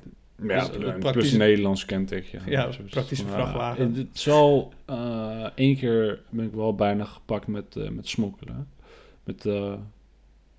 ja, 0.48 0.68
Dus, 0.68 0.78
praktisch- 0.78 1.12
plus 1.12 1.32
een 1.32 1.38
Nederlands 1.38 1.86
kenteken. 1.86 2.42
Ja, 2.46 2.66
is 2.68 2.78
het. 2.78 2.90
praktische 2.90 3.28
vrachtwagen. 3.28 3.94
Het 3.96 3.98
eh 4.86 5.48
één 5.56 5.78
keer 5.78 6.20
ben 6.30 6.46
ik 6.46 6.54
wel 6.54 6.76
bijna 6.76 7.04
gepakt 7.04 7.48
met, 7.48 7.76
met 7.92 8.08
smokkelen. 8.08 8.68
Met... 9.24 9.46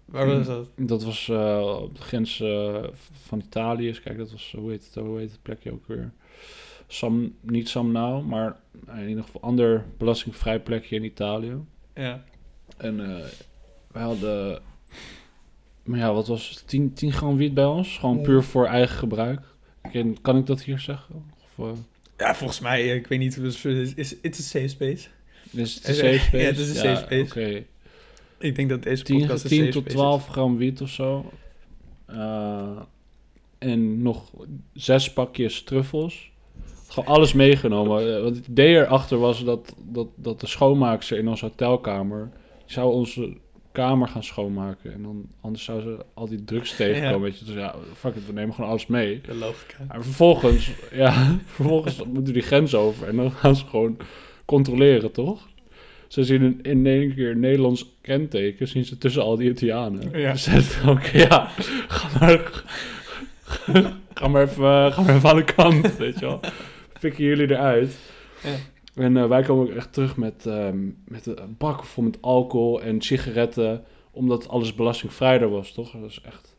Waar 0.05 0.27
was 0.27 0.47
dat? 0.47 0.69
Dat 0.77 1.05
was 1.05 1.29
eh, 1.29 1.79
op 1.83 1.97
de 1.97 2.03
grens 2.03 2.41
eh, 2.41 2.85
van 3.27 3.39
Italië. 3.41 3.87
Dus 3.87 4.01
kijk, 4.01 4.19
dat 4.19 4.33
was, 4.33 4.55
hoe 4.59 4.71
heet 4.71 4.85
het, 4.85 4.95
hoe 5.05 5.19
heet 5.19 5.31
het 5.31 5.43
plekje 5.43 5.73
ook 5.73 5.87
weer? 5.87 6.13
Sam, 6.87 7.35
niet 7.41 7.69
Sam 7.69 7.93
Nou, 7.93 8.25
maar 8.25 8.57
in 8.97 9.09
ieder 9.09 9.25
geval 9.25 9.41
ander 9.41 9.85
belastingvrij 9.99 10.61
plekje 10.61 10.97
in 10.97 11.05
Italië. 11.05 11.55
Ja. 11.95 12.25
En 12.77 13.01
eh 13.19 13.25
wij 13.93 14.03
hadden, 14.03 14.63
maar 15.83 15.99
ja, 15.99 16.13
wat 16.13 16.27
was 16.27 16.49
het? 16.49 16.69
10, 16.69 16.93
10 16.93 17.13
gram 17.13 17.37
wiet 17.37 17.55
bij 17.55 17.65
ons? 17.65 17.99
Gewoon 17.99 18.17
Ja. 18.17 18.23
puur 18.23 18.43
voor 18.43 18.67
eigen 18.67 18.97
gebruik. 18.97 19.41
Kan, 19.93 20.19
kan 20.21 20.37
ik 20.37 20.47
dat 20.47 20.63
hier 20.63 20.79
zeggen? 20.79 21.15
Of, 21.57 21.79
ja, 22.19 22.35
volgens 22.35 22.61
mij, 22.61 22.97
ik 22.97 23.07
weet 23.07 23.19
niet, 23.19 23.37
is, 23.37 23.65
is 23.95 24.17
it's 24.21 24.39
a 24.39 24.43
safe 24.43 24.69
space. 24.69 25.09
is 25.53 25.75
het 25.75 25.83
Ja, 25.85 25.89
een 25.91 25.95
safe 25.95 26.19
space? 26.19 26.45
het 26.45 26.59
is 26.59 26.69
een 26.69 26.75
safe 26.75 27.03
space. 27.05 27.23
Oké, 27.23 27.65
Ik 28.39 28.57
denk 28.57 28.69
dat 28.69 28.83
deze 28.83 29.03
10, 29.03 29.19
podcast 29.19 29.45
een 29.45 29.51
10 29.51 29.59
safe 29.59 29.71
tot 29.71 29.83
space 29.83 29.97
12 29.97 30.29
gram 30.29 30.57
wiet 30.57 30.81
of 30.81 30.89
zo. 30.89 31.33
Eh, 32.07 32.79
en 33.59 34.03
nog 34.03 34.31
zes 34.73 35.13
pakjes 35.13 35.63
truffels. 35.63 36.33
Gewoon 36.89 37.15
alles 37.15 37.33
meegenomen. 37.33 38.17
Eh, 38.17 38.23
Want 38.23 38.37
het 38.37 38.47
idee 38.47 38.75
erachter 38.77 39.19
was 39.19 39.45
dat, 39.45 39.75
dat, 39.85 40.07
dat 40.15 40.41
de 40.41 40.47
schoonmaakster 40.47 41.19
in 41.19 41.29
onze 41.29 41.45
hotelkamer... 41.45 42.31
die 42.65 42.73
zou 42.73 42.93
onze 42.93 43.37
kamer 43.73 44.09
gaan 44.09 44.25
schoonmaken. 44.25 44.93
En 44.93 45.03
dan, 45.03 45.27
anders 45.41 45.65
zou 45.65 45.81
ze 45.81 45.97
al 46.15 46.29
die 46.29 46.45
drugs 46.45 46.77
tegenkomen. 46.77 47.21
Weet 47.21 47.39
je. 47.39 47.45
Dus 47.45 47.55
ja, 47.55 47.75
fuck 47.95 48.15
it, 48.15 48.27
we 48.27 48.33
nemen 48.33 48.55
gewoon 48.55 48.71
alles 48.71 48.87
mee. 48.87 49.21
De 49.21 49.35
logica. 49.35 49.85
Maar 49.89 50.03
vervolgens, 50.03 50.71
ja, 50.93 51.13
vervolgens 51.57 51.97
moeten 51.97 52.25
we 52.25 52.33
die 52.33 52.43
grens 52.43 52.75
over. 52.75 53.09
En 53.09 53.17
dan 53.17 53.31
gaan 53.31 53.57
ze 53.57 53.67
gewoon 53.67 53.97
controleren, 54.45 55.13
toch? 55.13 55.49
Ze 56.15 56.25
zien 56.25 56.43
in, 56.43 56.59
in 56.63 56.87
één 56.87 57.15
keer 57.15 57.37
Nederlands 57.37 57.97
kenteken, 58.01 58.69
zien 58.69 58.85
ze 58.85 58.99
tussen 58.99 59.23
al 59.23 59.37
die 59.37 59.51
Italianen. 59.51 60.19
Ja. 60.19 60.33
Dus 60.33 60.43
ze 60.43 60.51
zeggen, 60.51 60.89
oké, 60.97 61.19
ja, 61.19 61.51
ga 61.89 62.19
maar, 62.19 62.63
ga 64.15 64.29
maar, 64.29 64.43
even, 64.43 64.93
ga 64.93 65.03
maar 65.03 65.15
even 65.15 65.29
aan 65.29 65.37
de 65.37 65.45
kant, 65.45 65.97
weet 65.97 66.19
je 66.19 66.27
wel. 66.27 66.41
Pikken 67.01 67.25
jullie 67.25 67.51
eruit. 67.51 67.97
Ja. 68.43 68.55
En 69.03 69.17
eh, 69.17 69.27
wij 69.27 69.43
komen 69.43 69.65
ook 69.65 69.77
echt 69.77 69.93
terug 69.93 70.17
met, 70.17 70.47
ehm, 70.47 70.79
met 71.05 71.27
een 71.27 71.55
bak 71.59 71.85
vol 71.85 72.05
met 72.05 72.19
alcohol 72.21 72.83
en 72.83 73.01
sigaretten, 73.01 73.85
omdat 74.11 74.49
alles 74.49 74.75
belastingvrijder 74.75 75.49
was, 75.49 75.73
toch? 75.73 75.91
Dat 75.91 76.11
is 76.11 76.21
echt... 76.25 76.57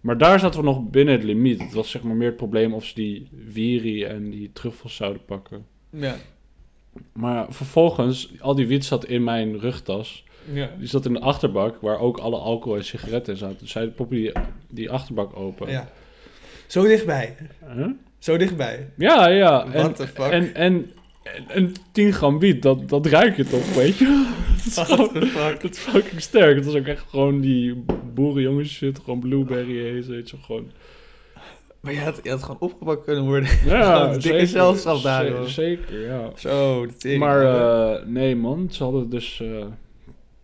Maar 0.00 0.18
daar 0.18 0.38
zaten 0.40 0.60
we 0.60 0.66
nog 0.66 0.90
binnen 0.90 1.14
het 1.14 1.24
limiet. 1.24 1.62
Het 1.62 1.72
was 1.72 1.90
zeg 1.90 2.02
maar 2.02 2.16
meer 2.16 2.28
het 2.28 2.36
probleem 2.36 2.74
of 2.74 2.84
ze 2.84 2.94
die 2.94 3.28
wiri 3.52 4.04
en 4.04 4.30
die 4.30 4.52
truffels 4.52 4.96
zouden 4.96 5.24
pakken. 5.24 5.66
Ja. 5.90 6.16
Maar 7.12 7.46
vervolgens, 7.48 8.30
al 8.40 8.54
die 8.54 8.66
wiet 8.66 8.84
zat 8.84 9.04
in 9.04 9.24
mijn 9.24 9.58
rugtas. 9.58 10.24
Ja. 10.52 10.70
Die 10.78 10.88
zat 10.88 11.06
in 11.06 11.12
de 11.12 11.20
achterbak, 11.20 11.80
waar 11.80 11.98
ook 11.98 12.18
alle 12.18 12.36
alcohol 12.36 12.76
en 12.76 12.84
sigaretten 12.84 13.32
in 13.32 13.38
zaten. 13.38 13.56
Dus 13.58 13.70
zij 13.70 13.88
poppen 13.88 14.16
die, 14.16 14.32
die 14.68 14.90
achterbak 14.90 15.36
open. 15.36 15.70
ja. 15.70 15.88
Zo 16.66 16.86
dichtbij. 16.86 17.36
Huh? 17.74 17.86
Zo 18.18 18.36
dichtbij. 18.36 18.90
Ja, 18.96 19.28
ja. 19.28 19.64
En, 19.64 19.72
What 19.72 19.96
the 19.96 20.06
fuck? 20.06 20.30
en, 20.30 20.54
en, 20.54 20.92
en, 21.22 21.48
en 21.48 21.72
10 21.92 22.12
gram 22.12 22.38
wiet, 22.38 22.62
dat, 22.62 22.88
dat 22.88 23.06
ruik 23.06 23.36
je 23.36 23.44
toch, 23.44 23.74
weet 23.74 23.96
je? 23.96 24.04
dat, 24.74 24.88
is 24.88 24.94
gewoon, 24.94 25.26
fuck? 25.26 25.60
dat 25.60 25.70
is 25.70 25.78
fucking 25.78 26.20
sterk. 26.20 26.56
Het 26.56 26.64
was 26.64 26.74
ook 26.74 26.86
echt 26.86 27.04
gewoon 27.08 27.40
die 27.40 27.84
boerenjongens 28.14 28.72
shit, 28.72 28.98
gewoon 28.98 29.20
blueberry 29.20 29.94
haze, 29.94 30.10
weet 30.10 30.30
je, 30.30 30.36
gewoon... 30.40 30.70
Maar 31.86 31.94
je 31.94 32.00
had, 32.00 32.20
je 32.22 32.30
had 32.30 32.42
gewoon 32.42 32.60
opgepakt 32.60 33.04
kunnen 33.04 33.24
worden. 33.24 33.50
Ja, 33.64 34.08
dikke 34.18 34.46
zelfstraf 34.46 35.02
daar, 35.02 35.28
joh. 35.28 35.44
Zeker, 35.44 36.00
ja. 36.00 36.30
Zo, 36.36 36.86
de. 36.98 37.16
Maar 37.18 37.42
eh, 37.42 38.06
nee, 38.06 38.36
man, 38.36 38.68
ze 38.70 38.82
hadden 38.82 39.10
dus 39.10 39.40
eh, 39.40 39.66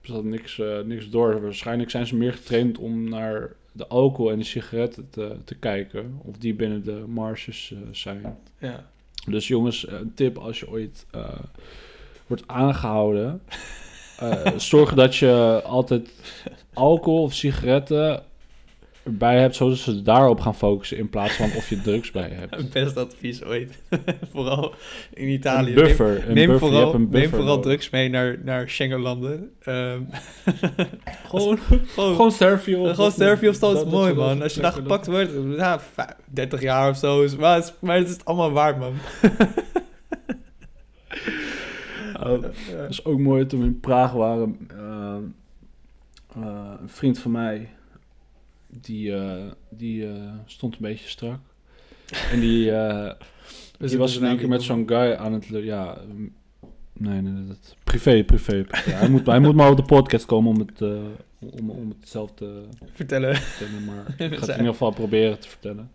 ze 0.03 0.13
hadden 0.13 0.31
niks, 0.31 0.59
eh, 0.59 0.81
niks 0.85 1.11
door. 1.11 1.43
Waarschijnlijk 1.43 1.91
zijn 1.91 2.07
ze 2.07 2.17
meer 2.17 2.33
getraind 2.33 2.79
om 2.79 3.09
naar 3.09 3.53
de 3.73 3.87
alcohol 3.87 4.31
en 4.31 4.39
de 4.39 4.45
sigaretten 4.45 5.07
te, 5.11 5.37
te 5.45 5.55
kijken. 5.55 6.21
Of 6.23 6.37
die 6.37 6.55
binnen 6.55 6.85
de 6.85 7.05
marges 7.07 7.75
zijn. 7.91 8.39
ja. 8.59 8.91
Dus 9.27 9.49
jongens, 9.49 9.89
een 9.89 10.13
tip 10.15 10.39
als 10.39 10.61
je 10.61 10.71
ooit 10.71 11.07
wordt 12.27 12.49
aangehouden. 12.49 13.43
eh, 14.19 14.47
zorg 14.57 14.95
dat 14.95 15.17
je 15.17 15.61
altijd 15.65 16.11
alcohol 16.73 17.23
of 17.23 17.35
sigaretten 17.35 18.23
erbij 19.05 19.41
hebt, 19.41 19.57
zodat 19.57 19.77
ze 19.79 20.03
daarop 20.03 20.41
gaan 20.41 20.55
focussen 20.55 20.97
in 20.99 21.09
plaats 21.09 21.33
van 21.35 21.51
of 21.57 21.69
je 21.69 21.81
drugs 21.81 22.11
bij 22.11 22.29
je 22.29 22.35
hebt. 22.35 22.55
Het 22.61 22.71
beste 22.73 23.01
advies 23.01 23.45
ooit. 23.45 23.83
vooral 24.33 24.75
in 25.15 25.29
Italië. 25.29 25.69
Een 25.69 25.75
buffer. 25.75 26.17
een 26.17 26.25
Neem, 26.27 26.35
neem 26.35 26.47
buffer, 26.49 26.69
vooral, 26.69 26.95
een 26.95 27.09
neem 27.11 27.29
vooral 27.29 27.47
nodig. 27.47 27.63
drugs 27.65 27.91
mee 27.91 28.09
naar, 28.09 28.39
naar 28.45 28.69
Schengenlanden. 28.71 29.51
Ehm 29.63 30.01
Gewoon, 31.29 31.59
gewoon 31.59 32.15
gewoon 32.15 32.33
Servië. 32.33 32.73
gewoon 32.73 33.13
of 33.49 33.55
zo, 33.57 33.73
is 33.73 33.85
mooi 33.85 34.15
man. 34.15 34.43
Als 34.43 34.55
je 34.55 34.61
daar 34.61 34.73
gepakt 34.73 35.07
wordt, 35.07 35.31
ja, 35.57 35.81
vijf- 35.81 36.17
30 36.27 36.61
jaar 36.63 36.91
of 36.91 36.97
zo. 36.97 37.23
Is, 37.23 37.37
maar, 37.37 37.55
het 37.55 37.65
is, 37.65 37.73
maar 37.81 37.97
het 37.97 38.09
is 38.09 38.25
allemaal 38.25 38.53
waard 38.53 38.79
man. 38.79 38.93
Dat 42.19 42.45
is 42.89 43.05
ook 43.05 43.19
mooi 43.19 43.47
toen 43.47 43.61
we 43.61 43.67
in 43.67 43.81
Praag 43.81 44.13
waren. 44.13 44.57
eh, 44.71 45.17
eh, 46.43 46.71
een 46.81 46.89
vriend 46.89 47.19
van 47.19 47.31
mij, 47.31 47.69
die, 48.81 49.15
eh, 49.15 49.51
die 49.71 50.07
eh, 50.07 50.33
stond 50.47 50.75
een 50.75 50.81
beetje 50.81 51.09
strak. 51.09 51.41
En 52.31 52.41
die, 52.41 52.71
eh, 52.71 53.13
die 53.89 53.99
was 53.99 54.17
in 54.17 54.25
één 54.25 54.37
keer 54.37 54.49
met 54.49 54.63
zo'n 54.63 54.89
guy 54.89 55.13
aan 55.13 55.33
het... 55.33 55.47
Ja, 55.47 55.99
mm, 56.07 56.33
nee, 56.93 57.21
nee, 57.21 57.47
dat... 57.47 57.77
Privé, 57.85 58.25
privé. 58.25 58.65
privé. 58.65 58.91
hij, 58.91 59.09
moet, 59.09 59.27
hij 59.27 59.41
moet 59.41 59.55
maar 59.55 59.71
op 59.71 59.77
de 59.77 59.83
podcast 59.83 60.25
komen 60.25 60.51
om 60.51 60.59
het, 60.59 60.81
om, 61.39 61.71
om 61.71 61.89
het 61.89 62.09
zelf 62.09 62.33
te 62.35 62.65
Vertellen. 62.93 63.37
vertellen. 63.37 63.85
Maar 63.85 64.07
ik 64.31 64.35
ga 64.35 64.41
het 64.41 64.49
in 64.49 64.57
ieder 64.57 64.73
geval 64.73 64.93
proberen 64.93 65.39
te 65.39 65.49
vertellen. 65.49 65.91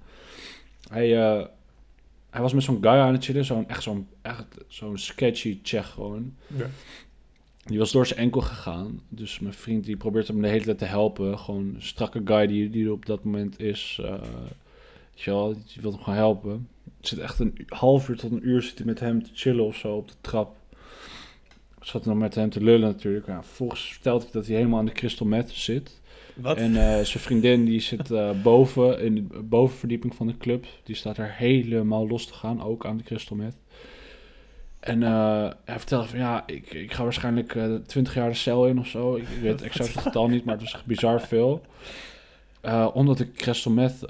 Hij, 0.90 1.10
hij 2.30 2.42
was 2.42 2.54
met 2.54 2.64
zo'n 2.64 2.78
guy 2.82 2.92
aan 2.92 3.14
het 3.14 3.26
chillen. 3.26 3.46
Zo'n, 3.46 3.70
echt 3.70 3.84
zo'n, 3.84 4.08
echt 4.22 4.58
zo'n 4.68 4.98
sketchy 4.98 5.62
Tsjech 5.62 5.90
gewoon. 5.90 6.36
Ja. 6.48 6.66
Die 7.68 7.78
was 7.78 7.92
door 7.92 8.08
zijn 8.08 8.20
enkel 8.20 8.42
gegaan. 8.42 9.02
Dus 9.10 9.40
mijn 9.40 9.54
vriend 9.54 9.86
die 9.86 9.98
probeert 9.98 10.28
hem 10.28 10.42
de 10.42 10.48
hele 10.48 10.64
tijd 10.64 10.78
te 10.78 10.86
helpen. 10.86 11.40
Gewoon 11.40 11.76
een 11.76 11.82
strakke 11.82 12.22
guy 12.26 12.48
die, 12.48 12.70
die 12.70 12.86
er 12.86 12.92
op 12.92 13.06
dat 13.06 13.24
moment 13.24 13.60
is. 13.60 14.02
wel, 15.26 15.54
die 15.54 15.82
wil 15.82 15.92
hem 15.92 16.02
gewoon 16.02 16.20
helpen. 16.20 16.68
Het 16.98 17.08
zit 17.08 17.20
echt 17.20 17.40
een 17.40 17.66
half 17.68 18.10
uur 18.10 18.18
tot 18.18 18.32
een 18.32 18.48
uur 18.48 18.62
zit 18.62 18.78
hij 18.78 18.86
met 18.86 19.00
hem 19.00 19.24
te 19.24 19.30
chillen 19.34 19.66
of 19.66 19.76
zo 19.76 19.96
op 19.96 20.08
de 20.08 20.16
trap. 20.22 20.56
Ik 21.80 21.84
zat 21.84 22.06
nog 22.06 22.18
met 22.18 22.36
hem 22.36 22.50
te 22.50 22.64
lullen 22.64 22.88
natuurlijk. 22.88 23.28
Ja, 23.28 23.44
vervolgens 23.44 23.94
vertelt 23.94 24.22
hij 24.24 24.32
dat 24.32 24.48
hij 24.48 24.56
helemaal 24.56 24.80
aan 24.80 24.86
de 24.86 24.92
crystal 24.92 25.28
meth 25.28 25.52
zit. 25.52 26.02
Wat? 26.36 26.58
En 26.58 26.76
eh, 26.76 27.04
zijn 27.04 27.24
vriendin 27.24 27.66
die 27.66 27.80
zit 27.80 28.12
eh, 28.12 28.42
boven, 28.44 29.02
in 29.02 29.16
de 29.16 29.42
bovenverdieping 29.44 30.16
van 30.16 30.28
de 30.28 30.38
club. 30.38 30.66
Die 30.84 30.96
staat 30.96 31.18
er 31.18 31.34
helemaal 31.34 32.08
los 32.08 32.26
te 32.26 32.34
gaan, 32.34 32.62
ook 32.62 32.86
aan 32.86 32.98
de 32.98 33.04
crystal 33.04 33.38
meth. 33.38 33.56
En 34.88 35.04
eh, 35.04 35.50
hij 35.66 35.78
vertelde 35.78 36.08
van 36.08 36.20
ja, 36.20 36.44
ik, 36.46 36.74
ik 36.74 36.94
ga 36.94 37.04
waarschijnlijk 37.04 37.56
eh 37.56 37.76
20 37.88 38.14
jaar 38.14 38.30
de 38.30 38.36
cel 38.36 38.68
in 38.68 38.80
of 38.80 38.88
zo. 38.88 39.16
Ik, 39.16 39.22
ik 39.22 39.42
weet 39.42 39.62
exact 39.62 39.94
het 39.94 40.04
getal 40.04 40.28
niet, 40.28 40.46
maar 40.46 40.54
het 40.54 40.64
was 40.64 40.74
echt 40.74 40.86
bizar 40.86 41.22
veel. 41.22 41.62
Eh, 42.62 42.88
omdat 42.94 43.20
ik 43.20 43.34
crystal 43.34 43.72
meth 43.72 44.04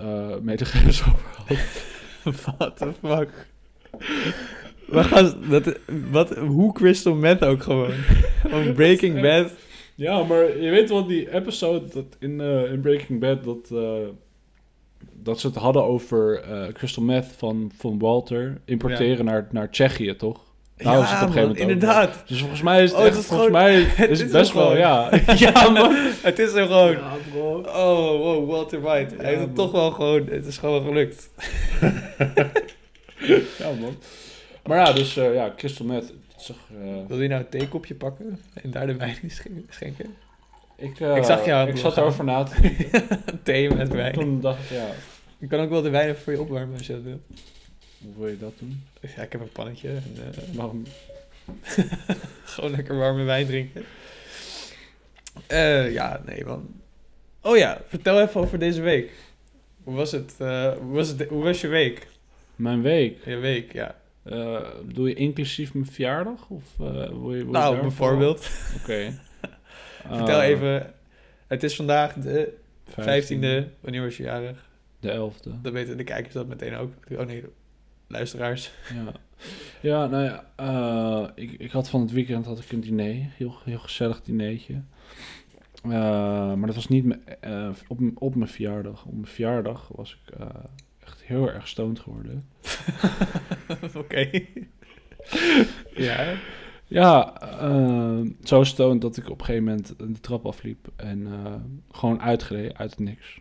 grens 0.57 1.01
over 1.01 1.25
had. 1.35 1.57
What 2.57 2.77
the 2.77 2.91
fuck? 3.01 3.47
Wat 4.87 5.05
gaan 5.05 5.33
dat, 5.49 5.79
wat, 6.11 6.35
hoe 6.35 6.73
crystal 6.73 7.15
meth 7.15 7.43
ook 7.43 7.63
gewoon. 7.63 7.93
Breaking 8.75 9.21
Bad. 9.21 9.51
Ja, 9.95 10.23
maar 10.23 10.61
je 10.61 10.69
weet 10.69 10.89
wel 10.89 11.05
die 11.07 11.33
episode 11.33 11.87
dat 11.93 12.15
in, 12.19 12.41
in 12.41 12.81
Breaking 12.81 13.19
Bad 13.19 13.43
dat, 13.43 13.73
dat 15.13 15.39
ze 15.39 15.47
het 15.47 15.55
hadden 15.55 15.83
over 15.83 16.43
crystal 16.73 17.03
meth 17.03 17.25
van, 17.37 17.71
van 17.77 17.99
Walter 17.99 18.61
importeren 18.65 19.25
naar, 19.25 19.47
naar 19.51 19.71
Tsjechië, 19.71 20.15
toch? 20.15 20.46
Daar 20.77 20.97
was 20.97 21.09
het 21.11 21.21
op 21.21 21.27
een 21.27 21.33
gegeven 21.33 21.33
man, 21.33 21.41
moment 21.41 21.59
over. 21.59 21.71
inderdaad. 21.71 22.23
Dus 22.27 22.39
volgens 22.39 22.61
mij 22.61 22.83
is 22.83 22.89
het, 22.89 22.99
Oh, 22.99 23.05
het 23.05 23.15
is 23.15 23.25
volgens 23.25 23.47
gewoon- 23.47 23.63
mij 23.63 23.73
het 24.05 24.09
is 24.09 24.17
is 24.17 24.19
het 24.19 24.31
best 24.31 24.51
gewoon. 24.51 24.67
wel, 24.67 24.77
ja. 24.77 25.09
ja, 25.45 25.69
man. 25.69 25.95
Het 26.21 26.39
is 26.39 26.53
er 26.53 26.65
gewoon. 26.65 26.91
Ja. 26.91 27.11
Oh, 27.65 28.19
wow, 28.19 28.49
Walter 28.49 28.81
White. 28.81 29.15
Hij 29.15 29.23
Ja, 29.23 29.29
heeft 29.29 29.41
het 29.41 29.55
toch 29.55 29.71
wel 29.71 29.91
gewoon... 29.91 30.27
Het 30.29 30.45
is 30.45 30.57
gewoon 30.57 30.83
gelukt. 30.85 31.29
Ja, 33.57 33.71
man. 33.79 33.95
Maar 34.65 34.77
ja, 34.77 34.93
dus 34.93 35.17
eh, 35.17 35.33
ja, 35.33 35.53
crystal 35.57 35.85
meth. 35.85 36.13
is 36.37 36.45
toch, 36.45 36.57
eh, 36.83 37.07
Wil 37.07 37.21
je 37.21 37.27
nou 37.27 37.41
een 37.41 37.49
theekopje 37.49 37.95
pakken 37.95 38.39
en 38.63 38.71
daar 38.71 38.87
de 38.87 38.95
wijn 38.95 39.17
in 39.21 39.31
schen- 39.31 39.65
schenken? 39.69 40.15
ik, 40.77 40.99
eh, 40.99 41.15
Ik 41.15 41.23
zag 41.23 41.45
jou 41.45 41.69
Ik 41.69 41.75
zat 41.77 41.83
lachen. 41.83 42.01
erover 42.01 42.23
na 42.23 42.43
te 42.43 42.61
denken. 42.61 43.03
Thee 43.43 43.73
met 43.75 43.89
wijn. 43.89 44.13
Toen 44.13 44.41
dacht 44.41 44.59
ik, 44.63 44.69
ja, 44.77 44.85
Ik 45.39 45.49
kan 45.49 45.59
ook 45.59 45.69
wel 45.69 45.81
de 45.81 45.89
wijn 45.89 46.09
even 46.09 46.21
voor 46.21 46.33
je 46.33 46.39
opwarmen 46.41 46.77
als 46.77 46.87
je 46.87 46.93
dat 46.93 47.01
wil. 47.01 47.19
Hoe 48.01 48.13
wil 48.17 48.27
je 48.27 48.37
dat 48.37 48.53
doen? 48.59 48.83
Ja, 49.01 49.21
ik 49.21 49.31
heb 49.31 49.41
een 49.41 49.51
pannetje. 49.51 49.89
En, 49.89 50.15
eh, 50.55 50.69
gewoon 52.43 52.71
lekker 52.71 52.97
warme 52.97 53.23
wijn 53.23 53.45
drinken. 53.45 53.83
Eh, 55.47 55.91
ja, 55.93 56.21
nee 56.25 56.45
man. 56.45 56.67
Oh 57.41 57.57
ja, 57.57 57.81
vertel 57.87 58.21
even 58.21 58.41
over 58.41 58.59
deze 58.59 58.81
week. 58.81 59.11
Hoe 59.83 59.95
was 59.95 60.11
het? 60.11 60.35
eh, 60.37 60.71
hoe, 60.73 60.93
was 60.93 61.07
het 61.07 61.29
hoe 61.29 61.43
was 61.43 61.61
je 61.61 61.67
week? 61.67 62.07
Mijn 62.55 62.81
week. 62.81 63.25
Je 63.25 63.35
week, 63.35 63.73
ja. 63.73 63.95
Bedoel 64.85 65.05
je 65.05 65.13
inclusief 65.13 65.73
mijn 65.73 65.85
verjaardag? 65.85 66.49
Of 66.49 66.63
wil 66.77 67.33
je, 67.33 67.45
Nou, 67.45 67.81
bijvoorbeeld. 67.81 68.49
Oké. 68.81 69.19
Vertel 70.15 70.41
even. 70.41 70.93
Het 71.47 71.63
is 71.63 71.75
vandaag 71.75 72.13
de 72.13 72.53
15e. 72.89 72.93
15e, 72.93 73.79
Wanneer 73.79 74.03
was 74.03 74.17
je 74.17 74.23
jarig? 74.23 74.69
De 74.99 75.31
11e. 75.31 75.61
Dan 75.61 75.73
weten 75.73 75.97
de 75.97 76.03
kijkers 76.03 76.33
dat 76.33 76.47
meteen 76.47 76.75
ook. 76.75 76.93
Oh 77.11 77.25
nee, 77.25 77.43
luisteraars. 78.07 78.71
Ja. 78.93 79.11
ja, 79.81 80.05
nou 80.07 80.23
ja. 80.23 80.45
eh, 80.55 81.27
ik, 81.43 81.51
ik 81.51 81.71
had 81.71 81.89
van 81.89 82.01
het 82.01 82.11
weekend 82.11 82.45
had 82.45 82.59
ik 82.59 82.71
een 82.71 82.79
diner. 82.79 83.15
Heel, 83.37 83.55
heel 83.65 83.79
gezellig 83.79 84.21
dinertje. 84.21 84.81
Eh, 85.83 85.91
maar 86.53 86.65
dat 86.65 86.75
was 86.75 86.87
niet 86.87 87.05
me- 87.05 87.19
eh, 87.39 87.69
op, 87.87 87.99
op 88.15 88.35
mijn 88.35 88.49
verjaardag. 88.49 89.05
Op 89.05 89.13
mijn 89.13 89.25
verjaardag 89.27 89.87
was 89.95 90.19
ik 90.25 90.35
eh, 90.39 90.45
echt 90.99 91.23
heel 91.23 91.51
erg 91.51 91.67
stoned 91.67 91.99
geworden. 91.99 92.45
Oké. 93.95 94.29
ja. 95.95 96.35
Ja, 96.89 97.41
eh, 97.41 98.19
zo 98.43 98.63
stoned 98.63 99.01
dat 99.01 99.17
ik 99.17 99.29
op 99.29 99.39
een 99.39 99.45
gegeven 99.45 99.65
moment 99.67 99.93
de 99.97 100.19
trap 100.21 100.45
afliep 100.45 100.87
en 100.95 101.27
eh, 101.27 101.53
gewoon 101.91 102.21
uitgereden 102.21 102.77
uit 102.77 102.89
het 102.89 102.99
niks. 102.99 103.39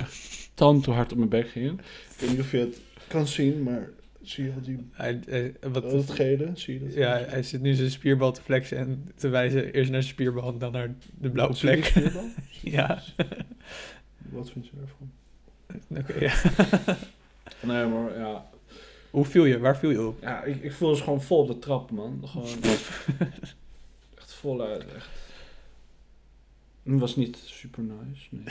Echt 0.00 0.50
tand 0.54 0.84
te 0.84 0.90
hard 0.90 1.12
op 1.12 1.18
mijn 1.18 1.30
bek 1.30 1.48
ging. 1.48 1.80
Ik 1.80 2.16
weet 2.18 2.30
niet 2.30 2.40
of 2.40 2.50
je 2.50 2.58
het 2.58 2.80
kan 3.12 3.26
zien, 3.26 3.62
maar 3.62 3.88
Zie 4.22 4.44
je 4.44 4.54
wat 4.54 4.64
die... 4.64 4.88
Hij, 4.92 5.20
hij- 5.28 5.54
wat, 5.60 6.10
gele, 6.10 6.50
zie 6.54 6.74
je 6.74 6.84
dat? 6.86 6.94
ja, 6.94 7.24
hij 7.26 7.42
zit 7.42 7.60
nu 7.60 7.74
zijn 7.74 7.90
spierbal 7.90 8.32
te 8.32 8.42
flexen 8.42 8.76
en 8.78 9.10
te 9.16 9.28
wijzen 9.28 9.64
eerst 9.72 9.90
naar 9.90 10.02
zijn 10.02 10.14
spierbal 10.14 10.52
en 10.52 10.58
dan 10.58 10.72
naar 10.72 10.94
de 11.18 11.30
blauwe 11.30 11.56
plek. 11.56 11.84
spierbal? 11.84 12.24
Ja. 12.62 13.02
Wat 14.30 14.50
vind 14.50 14.66
je 14.66 14.72
ervan? 14.80 15.12
Oké, 15.88 16.18
ja. 16.24 16.34
Nee, 17.72 17.86
maar 17.86 18.18
ja... 18.18 18.50
Hoe 19.10 19.24
viel 19.24 19.44
je? 19.44 19.58
Waar 19.58 19.78
viel 19.78 19.90
je 19.90 20.06
op? 20.06 20.20
Ja, 20.22 20.42
ik, 20.42 20.62
ik 20.62 20.72
voel 20.72 20.90
dus 20.90 21.00
gewoon 21.00 21.22
vol 21.22 21.38
op 21.38 21.46
de 21.46 21.58
trap, 21.58 21.90
man. 21.90 22.20
Gewoon 22.24 22.48
echt 24.18 24.32
voluit, 24.32 24.84
echt. 24.94 25.08
Het 26.82 27.00
was 27.00 27.16
niet 27.16 27.36
super 27.44 27.82
nice, 27.82 28.26
nee. 28.30 28.44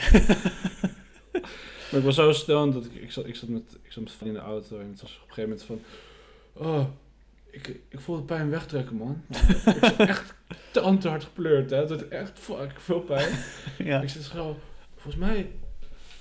Maar 1.92 2.00
ik 2.00 2.06
was 2.06 2.14
zo 2.14 2.32
stoned 2.32 2.74
dat 2.74 2.84
ik, 2.84 2.94
ik, 2.94 3.12
zat, 3.12 3.26
ik, 3.26 3.36
zat 3.36 3.48
met, 3.48 3.78
ik 3.82 3.92
zat 3.92 4.02
met 4.02 4.14
in 4.24 4.32
de 4.32 4.38
auto 4.38 4.78
en 4.78 4.88
het 4.90 5.00
was 5.00 5.20
op 5.22 5.28
een 5.28 5.34
gegeven 5.34 5.50
moment 5.50 5.62
van... 5.62 5.80
Oh, 6.52 6.86
ik, 7.50 7.68
ik 7.88 8.00
voel 8.00 8.16
de 8.16 8.22
pijn 8.22 8.50
wegtrekken, 8.50 8.96
man. 8.96 9.22
ik 9.28 9.76
zat 9.80 9.96
echt 10.08 10.34
te 10.70 11.08
hard 11.08 11.24
gepleurd, 11.24 11.70
hè. 11.70 11.76
Het 11.76 11.90
had 11.90 12.02
echt 12.02 12.38
fuck, 12.38 12.72
veel 12.80 13.00
pijn. 13.00 13.28
Ja. 13.78 14.00
Ik 14.00 14.08
zit 14.08 14.22
zo, 14.22 14.58
volgens 14.94 15.16
mij, 15.16 15.50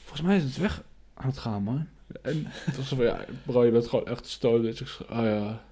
volgens 0.04 0.22
mij 0.28 0.38
is 0.38 0.44
het 0.44 0.58
weg 0.58 0.84
aan 1.14 1.30
het 1.30 1.38
gaan, 1.38 1.64
man. 1.64 1.88
En 2.22 2.44
het 2.46 2.78
was 2.78 2.88
zo 2.88 2.96
van, 2.96 3.06
ja, 3.06 3.26
bro, 3.46 3.66
je 3.66 3.72
bent 3.72 3.88
gewoon 3.88 4.08
echt 4.08 4.28
stoned. 4.28 4.62
Dus 4.62 4.82
ik 4.82 4.88
zo, 4.88 5.04
oh 5.04 5.24
ja, 5.24 5.64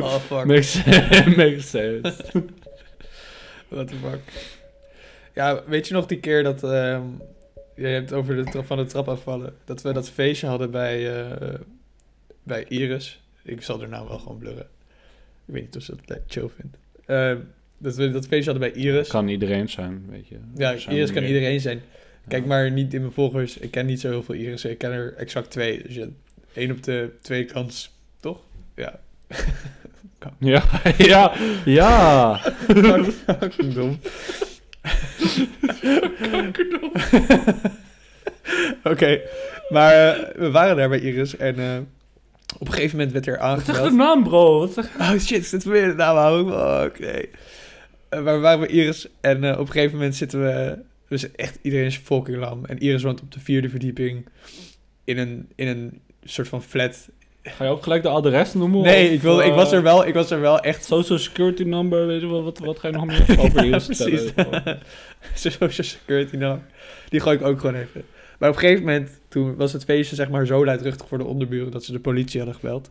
Oh, 0.00 0.14
fuck. 0.14 0.44
makes 0.54 0.72
sense. 0.72 1.36
makes 1.36 1.70
sense. 1.70 2.22
What 3.68 3.88
the 3.88 3.94
fuck. 3.94 4.20
Ja, 5.34 5.62
weet 5.66 5.88
je 5.88 5.94
nog 5.94 6.06
die 6.06 6.20
keer 6.20 6.42
dat... 6.42 6.62
ehm 6.62 7.02
je 7.78 7.86
hebt 7.86 8.12
over 8.12 8.36
de 8.36 8.44
trap 8.44 8.66
van 8.66 8.76
de 8.76 8.84
trap 8.84 9.08
afvallen. 9.08 9.54
Dat 9.64 9.82
we 9.82 9.92
dat 9.92 10.10
feestje 10.10 10.46
hadden 10.46 10.70
bij, 10.70 11.22
eh, 11.22 11.54
bij 12.42 12.64
Iris. 12.68 13.20
Ik 13.42 13.62
zal 13.62 13.78
haar 13.80 13.88
naam 13.88 14.08
wel 14.08 14.18
gewoon 14.18 14.38
blurren. 14.38 14.66
Ik 15.46 15.54
weet 15.54 15.62
niet 15.62 15.76
of 15.76 15.82
ze 15.82 15.94
dat 16.04 16.18
chill 16.26 16.48
vindt. 16.60 16.76
Ehm, 17.06 17.38
dat 17.78 17.96
we 17.96 18.10
dat 18.10 18.26
feestje 18.26 18.50
hadden 18.50 18.72
bij 18.72 18.82
Iris. 18.82 19.08
Kan 19.08 19.28
iedereen 19.28 19.68
zijn, 19.68 20.04
weet 20.10 20.28
je. 20.28 20.36
ja, 20.56 20.72
Er 20.72 20.80
zijn 20.80 20.94
Iris 20.96 21.12
kan 21.12 21.22
meer. 21.22 21.32
iedereen 21.32 21.60
zijn. 21.60 21.80
Kijk 22.28 22.42
Ja. 22.42 22.48
maar 22.48 22.70
niet 22.70 22.94
in 22.94 23.00
mijn 23.00 23.12
volgers. 23.12 23.58
Ik 23.58 23.70
ken 23.70 23.86
niet 23.86 24.00
zo 24.00 24.08
heel 24.10 24.22
veel 24.22 24.34
Iris. 24.34 24.64
Ik 24.64 24.78
ken 24.78 24.90
er 24.92 25.14
exact 25.14 25.50
twee. 25.50 25.82
Dus 25.82 25.94
je, 25.94 26.08
één 26.52 26.70
op 26.70 26.82
de 26.82 27.10
twee 27.20 27.44
kans, 27.44 27.90
toch? 28.20 28.40
Ja. 28.74 29.00
Ja, 30.38 30.62
ja, 30.98 31.32
ja. 31.64 32.40
Dom. 33.74 33.98
Oké, 38.82 39.20
maar 39.68 39.92
eh, 39.92 40.34
we 40.36 40.50
waren 40.50 40.76
daar 40.76 40.88
bij 40.88 41.00
Iris 41.00 41.36
en 41.36 41.58
eh, 41.58 41.78
op 42.58 42.66
een 42.66 42.72
gegeven 42.72 42.96
moment 42.96 43.12
werd 43.12 43.26
er 43.26 43.38
Wat 43.38 43.64
zeg 43.64 43.82
de 43.82 43.90
naam, 43.90 44.22
bro? 44.22 44.58
Wat 44.58 44.72
zeg 44.72 44.90
Oh 45.00 45.18
shit, 45.18 45.46
zitten 45.46 45.70
we 45.70 45.78
weer 45.78 45.88
de 45.88 45.94
naam 45.94 46.16
houden? 46.16 46.54
Oh, 46.54 46.82
Oké. 46.84 47.22
Eh, 48.08 48.22
maar 48.22 48.34
we 48.34 48.40
waren 48.40 48.60
bij 48.60 48.68
Iris 48.68 49.08
en 49.20 49.36
op 49.36 49.66
een 49.66 49.72
gegeven 49.72 49.96
moment 49.96 50.16
zitten 50.16 50.42
we... 50.42 50.78
Dus 51.08 51.32
echt 51.32 51.58
iedereen 51.62 51.86
is 51.86 51.96
fucking 51.96 52.38
lam. 52.38 52.64
En 52.64 52.78
Iris 52.78 53.02
woont 53.02 53.20
op 53.20 53.32
de 53.32 53.40
vierde 53.40 53.68
verdieping 53.68 54.26
in 55.04 55.18
een, 55.18 55.48
in 55.54 55.66
een 55.66 56.00
soort 56.24 56.48
van 56.48 56.62
flat. 56.62 57.08
Ga 57.42 57.64
je 57.64 57.70
ook 57.70 57.82
gelijk 57.82 58.02
de 58.02 58.08
adres 58.08 58.54
noemen? 58.54 58.82
Nee, 58.82 59.06
of, 59.06 59.12
ik, 59.12 59.22
wilde, 59.22 59.44
ik, 59.44 59.52
was 59.52 59.70
eh, 59.70 59.76
er 59.76 59.82
wel, 59.82 60.06
ik 60.06 60.14
was 60.14 60.30
er 60.30 60.40
wel 60.40 60.60
echt 60.60 60.84
Social 60.84 61.18
security 61.18 61.62
number, 61.62 62.06
weet 62.06 62.20
je 62.20 62.26
wel, 62.26 62.42
wat, 62.42 62.58
wat 62.58 62.78
ga 62.78 62.88
je 62.88 62.94
nog 62.94 63.06
meer 63.06 63.38
over 63.40 63.64
Ja, 63.64 63.78
precies. 63.78 64.32
Social 65.34 65.84
security 65.84 66.36
number. 66.36 66.62
Die 67.08 67.20
gooi 67.20 67.36
ik 67.36 67.44
ook 67.44 67.60
gewoon 67.60 67.74
even. 67.74 68.04
Maar 68.38 68.48
op 68.48 68.54
een 68.54 68.60
gegeven 68.60 68.84
moment, 68.84 69.20
toen 69.28 69.56
was 69.56 69.72
het 69.72 69.84
feestje 69.84 70.16
zeg 70.16 70.28
maar 70.30 70.46
zo 70.46 70.64
luidruchtig 70.64 71.08
voor 71.08 71.18
de 71.18 71.24
onderburen 71.24 71.70
dat 71.70 71.84
ze 71.84 71.92
de 71.92 72.00
politie 72.00 72.40
hadden 72.40 72.58
gebeld. 72.58 72.90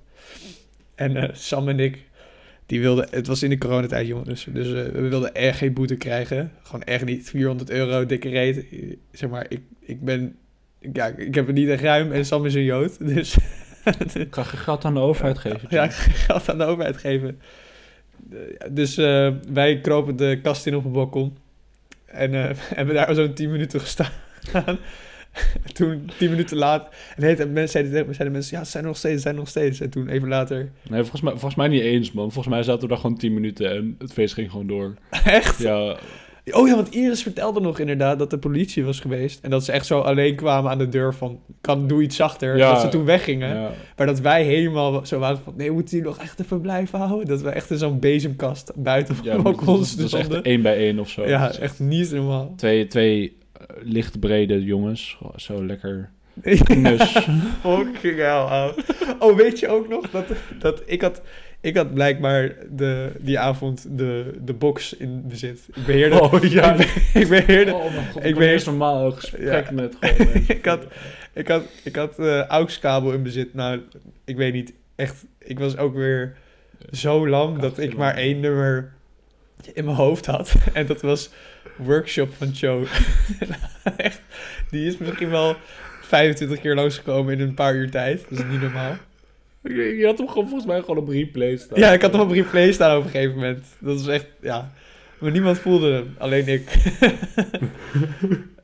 En 0.96 1.16
eh, 1.16 1.30
Sam 1.34 1.68
en 1.68 1.80
ik, 1.80 2.04
die 2.66 2.82
wilden, 2.82 3.08
het 3.12 3.28
was 3.28 3.44
in 3.44 3.50
de 3.50 3.58
coronatijd 3.58 4.08
jongens, 4.08 4.48
dus 4.52 4.68
eh, 4.68 4.92
we 4.94 5.08
wilden 5.08 5.34
echt 5.34 5.58
geen 5.58 5.74
boete 5.74 5.96
krijgen. 5.96 6.52
Gewoon 6.64 6.84
echt 6.84 7.06
niet, 7.06 7.30
400 7.30 7.70
euro, 7.70 8.06
dikke 8.06 8.30
reet. 8.30 8.66
Zeg 9.12 9.30
maar, 9.30 9.46
ik, 9.50 9.62
ik 9.80 10.02
ben, 10.02 10.36
ja, 10.94 11.06
ik 11.06 11.36
heb 11.36 11.48
het 11.48 11.56
niet 11.56 11.70
echt 11.70 11.82
ruim 11.82 12.12
en 12.12 12.26
Sam 12.26 12.46
is 12.46 12.54
een 12.54 12.64
jood, 12.64 12.98
dus... 13.14 13.38
Ik 14.14 14.28
ga 14.30 14.44
geen 14.44 14.60
geld 14.60 14.86
aan 14.86 14.94
de 14.94 15.00
overheid 15.00 15.38
geven. 15.38 15.68
Ja, 15.70 15.88
geld 16.28 16.50
aan 16.50 16.58
de 16.58 16.64
overheid 16.64 16.98
geven. 16.98 17.40
Eh, 18.32 18.38
Dus 18.72 18.98
eh, 18.98 19.32
wij 19.54 19.80
kropen 19.80 20.16
de 20.16 20.40
kast 20.44 20.66
in 20.66 20.76
op 20.76 20.86
een 20.86 20.92
balkon. 20.92 21.38
En 22.06 22.34
eh, 22.34 22.50
hebben 22.76 22.96
daar 22.96 23.16
zo'n 23.16 23.34
10 23.34 23.52
minuten 23.52 23.80
gestaan. 23.80 24.12
En 24.54 24.80
toen, 25.74 26.10
10 26.18 26.30
minuten 26.30 26.58
later. 26.58 26.88
En 27.16 27.22
de 27.22 27.26
hele 27.26 27.46
mensen 27.46 27.70
zeiden, 27.70 27.92
tegen 27.92 28.08
me- 28.08 28.14
zeiden 28.14 28.38
mensen: 28.38 28.58
Ja, 28.58 28.64
ze 28.64 28.70
zijn 28.72 28.84
er 28.84 28.90
nog 28.90 28.98
steeds, 28.98 29.16
ze 29.16 29.22
zijn 29.22 29.34
er 29.34 29.40
nog 29.40 29.50
steeds. 29.50 29.80
En 29.80 29.90
toen 29.90 30.08
even 30.08 30.28
later. 30.28 30.70
Nee, 30.90 31.00
volgens 31.02 31.22
mij, 31.22 31.32
volgens 31.32 31.56
mij 31.56 31.68
niet 31.68 31.82
eens, 31.82 32.12
man. 32.12 32.32
Volgens 32.32 32.54
mij 32.54 32.64
zaten 32.64 32.82
we 32.82 32.88
daar 32.88 32.98
gewoon 32.98 33.18
10 33.18 33.34
minuten 33.34 33.70
en 33.72 33.96
het 34.00 34.14
feest 34.14 34.34
ging 34.34 34.52
gewoon 34.52 34.68
door. 34.68 34.94
Echt? 35.26 35.58
Ja, 35.58 35.98
Oh 36.52 36.68
ja, 36.68 36.76
want 36.76 36.94
Iris 36.94 37.24
vertelde 37.24 37.60
nog 37.60 37.80
inderdaad 37.80 38.20
dat 38.20 38.30
de 38.30 38.38
politie 38.38 38.86
was 38.86 39.00
geweest. 39.00 39.40
En 39.44 39.50
dat 39.50 39.64
ze 39.66 39.72
echt 39.72 39.86
zo 39.86 40.00
alleen 40.00 40.36
kwamen 40.36 40.72
aan 40.72 40.78
de 40.78 40.90
deur 40.90 41.14
van: 41.14 41.40
kan, 41.62 41.88
Doe 41.88 42.02
iets 42.02 42.16
zachter. 42.16 42.58
Ja. 42.58 42.72
Dat 42.72 42.82
ze 42.82 42.88
toen 42.88 43.06
weggingen. 43.06 43.56
ja. 43.56 43.72
Maar 43.98 44.08
dat 44.08 44.20
wij 44.20 44.44
helemaal 44.44 45.06
zo 45.06 45.20
waren 45.20 45.40
van: 45.44 45.54
Nee, 45.58 45.72
moeten 45.72 45.98
jullie 45.98 46.12
nog 46.14 46.22
echt 46.22 46.40
even 46.40 46.62
blijven 46.62 47.00
houden? 47.00 47.28
Dat 47.28 47.42
we 47.42 47.50
echt 47.50 47.70
in 47.72 47.78
zo'n 47.78 48.00
bezemkast 48.00 48.72
buiten 48.76 49.16
op 49.18 49.24
ja 49.24 49.42
balkons 49.42 49.96
dat 49.96 50.06
is 50.06 50.14
echt 50.14 50.42
één 50.42 50.62
bij 50.62 50.78
één 50.78 51.00
of 51.00 51.10
zo. 51.10 51.28
Ja, 51.28 51.52
echt 51.52 51.80
niet 51.80 52.12
normaal. 52.12 52.54
Twee, 52.56 52.88
twee 52.88 53.38
eh, 53.54 53.66
lichtbrede 53.84 54.64
jongens. 54.64 55.18
Zo 55.36 55.66
lekker 55.66 56.10
knus. 56.64 57.12
Fucking 57.62 58.18
hell. 58.18 58.74
Oh, 59.20 59.36
weet 59.36 59.60
je 59.60 59.68
ook 59.68 59.88
nog 59.90 60.10
dat, 60.10 60.26
dat 60.60 60.82
ik 60.86 61.02
had... 61.02 61.22
Ik 61.62 61.76
had 61.78 61.94
blijkbaar 61.94 62.52
de, 62.70 63.12
die 63.20 63.40
avond 63.40 63.88
de, 63.98 64.34
de 64.42 64.54
box 64.54 64.94
in 64.94 65.28
bezit. 65.28 65.68
Ik 65.76 65.86
beheerde... 65.86 66.22
Oh 66.22 66.44
ja. 66.44 66.74
Ik, 66.76 66.78
be- 67.14 67.20
ik 67.20 67.28
beheerde... 67.30 67.74
Oh 67.74 67.94
mijn 67.94 68.08
god, 68.12 68.24
ik 68.26 68.66
normaal 68.66 69.06
een 69.06 69.14
gesprek 69.14 69.66
Ja. 69.66 69.72
met 69.72 69.96
gewoon. 70.00 70.44
Ik 70.58 70.66
had- 70.66 70.86
Ik 71.34 71.48
had, 71.48 71.64
ik 71.84 71.96
had 71.96 72.20
eh 72.20 72.40
AUX-kabel 72.48 73.12
in 73.14 73.24
bezit. 73.24 73.54
Nou, 73.54 73.82
ik 74.26 74.36
weet 74.36 74.54
niet. 74.54 74.74
Echt, 74.96 75.26
ik 75.40 75.60
was 75.60 75.78
ook 75.78 75.96
weer 75.96 76.36
zo 76.92 77.28
lam 77.28 77.60
dat 77.60 77.78
ik 77.80 77.98
maar 77.98 78.16
één 78.16 78.40
nummer 78.40 78.94
in 79.74 79.86
mijn 79.86 79.98
hoofd 79.98 80.26
had. 80.26 80.54
En 80.74 80.86
dat 80.86 81.02
was 81.02 81.30
Workshop 81.76 82.34
van 82.34 82.50
Joe. 82.50 82.86
Die 84.70 84.88
is 84.88 84.98
misschien 84.98 85.30
wel 85.30 85.56
25 86.02 86.60
keer 86.60 86.76
langsgekomen 86.76 87.34
in 87.34 87.40
een 87.48 87.54
paar 87.54 87.76
uur 87.76 87.92
tijd. 87.92 88.26
Dat 88.30 88.40
is 88.40 88.46
niet 88.50 88.62
normaal. 88.62 88.96
Je 89.68 90.04
had 90.06 90.18
hem 90.18 90.28
gewoon 90.28 90.44
volgens 90.48 90.66
mij 90.66 90.80
gewoon 90.80 90.98
op 90.98 91.08
replay 91.08 91.58
staan. 91.58 91.80
Ja, 91.80 91.92
ik 91.94 92.02
had 92.02 92.12
hem 92.12 92.22
op 92.22 92.32
replay 92.32 92.72
staan 92.72 92.98
op 92.98 93.04
een 93.04 93.10
gegeven 93.10 93.36
moment. 93.36 93.66
Dat 93.80 94.00
is 94.00 94.08
echt, 94.08 94.26
ja. 94.42 94.72
Maar 95.20 95.32
niemand 95.32 95.60
voelde 95.60 95.92
hem, 95.92 96.16
alleen 96.18 96.48
ik. 96.48 96.70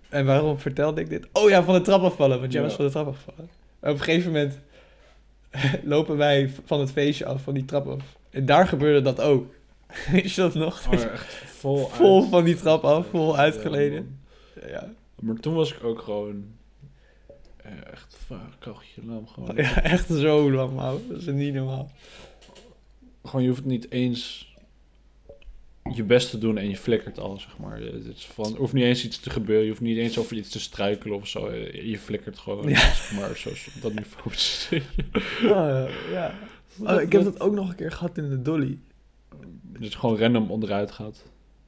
en 0.10 0.26
waarom 0.26 0.60
vertelde 0.60 1.02
ik 1.02 1.10
dit? 1.10 1.28
Oh 1.32 1.50
ja, 1.50 1.64
van 1.64 1.74
de 1.74 1.82
trap 1.82 2.02
afvallen, 2.02 2.40
want 2.40 2.52
jij 2.52 2.62
Ja. 2.62 2.68
was 2.68 2.76
van 2.76 2.86
de 2.86 2.92
trap 2.92 3.08
afvallen. 3.08 3.50
Maar 3.80 3.92
op 3.92 3.98
een 3.98 4.04
gegeven 4.04 4.32
moment 4.32 4.60
lopen 5.94 6.18
wij 6.18 6.52
van 6.66 6.80
het 6.80 6.92
feestje 6.92 7.26
af, 7.26 7.42
van 7.42 7.54
die 7.54 7.66
trap 7.66 7.88
af. 7.88 8.02
En 8.30 8.46
daar 8.46 8.68
gebeurde 8.68 9.02
dat 9.02 9.22
ook. 9.22 9.54
Weet 10.12 10.32
je 10.34 10.42
dat 10.42 10.54
nog? 10.54 10.86
Maar 10.90 11.12
echt 11.12 11.34
vol, 11.46 11.78
Vol 11.88 12.22
uit- 12.22 12.30
van 12.30 12.44
die 12.44 12.56
trap 12.56 12.84
af, 12.84 13.06
vol 13.10 13.38
uitgeleden. 13.38 14.20
Ja, 14.68 14.90
maar 15.20 15.36
toen 15.36 15.54
was 15.54 15.74
ik 15.74 15.84
ook 15.84 16.00
gewoon 16.02 16.44
echt 17.92 18.18
fuck, 18.26 18.38
kachje 18.60 19.02
lam 19.06 19.28
gewoon. 19.28 19.56
ja 19.66 19.82
echt 19.84 20.08
zo 20.08 20.52
lang, 20.52 20.74
man. 20.74 21.02
Dat 21.10 21.20
is 21.22 21.26
niet 21.26 21.54
normaal. 21.54 21.92
Gewoon 23.24 23.42
je 23.44 23.50
hoeft 23.50 23.66
niet 23.66 23.92
eens 23.92 24.52
je 25.94 26.04
best 26.04 26.30
te 26.30 26.38
doen 26.38 26.58
en 26.58 26.70
je 26.70 26.78
flikkert 26.78 27.20
al, 27.20 27.40
zeg 27.40 27.58
maar. 27.58 27.80
Het 27.80 28.06
is 28.16 28.26
van, 28.26 28.52
er 28.54 28.60
hoeft 28.60 28.74
niet 28.74 28.84
eens 28.84 29.06
iets 29.06 29.20
te 29.20 29.30
gebeuren, 29.30 29.64
je 29.64 29.70
hoeft 29.70 29.82
niet 29.82 29.98
eens 29.98 30.18
over 30.18 30.36
iets 30.38 30.50
te 30.50 30.60
struikelen 30.60 31.16
of 31.18 31.28
zo. 31.28 31.54
Je 31.54 31.90
je 31.90 32.00
flikkert 32.00 32.40
gewoon, 32.40 32.70
Ja. 32.70 32.76
zeg 32.80 33.12
maar, 33.20 33.38
zo, 33.38 33.50
op 33.50 33.82
dat 33.82 33.94
niveau 33.94 34.34
zit 34.34 34.70
je. 34.96 35.04
Oh, 35.44 35.90
ja. 36.12 36.34
Oh, 36.80 37.02
ik 37.02 37.12
heb 37.12 37.24
dat 37.24 37.40
ook 37.40 37.54
nog 37.54 37.70
een 37.70 37.76
keer 37.76 37.92
gehad 37.92 38.18
in 38.18 38.30
de 38.30 38.42
dolly. 38.42 38.80
Dat 39.64 39.94
je 39.94 40.00
gewoon 40.00 40.18
random 40.18 40.52
onderuit 40.52 40.92
gaat. 40.92 41.24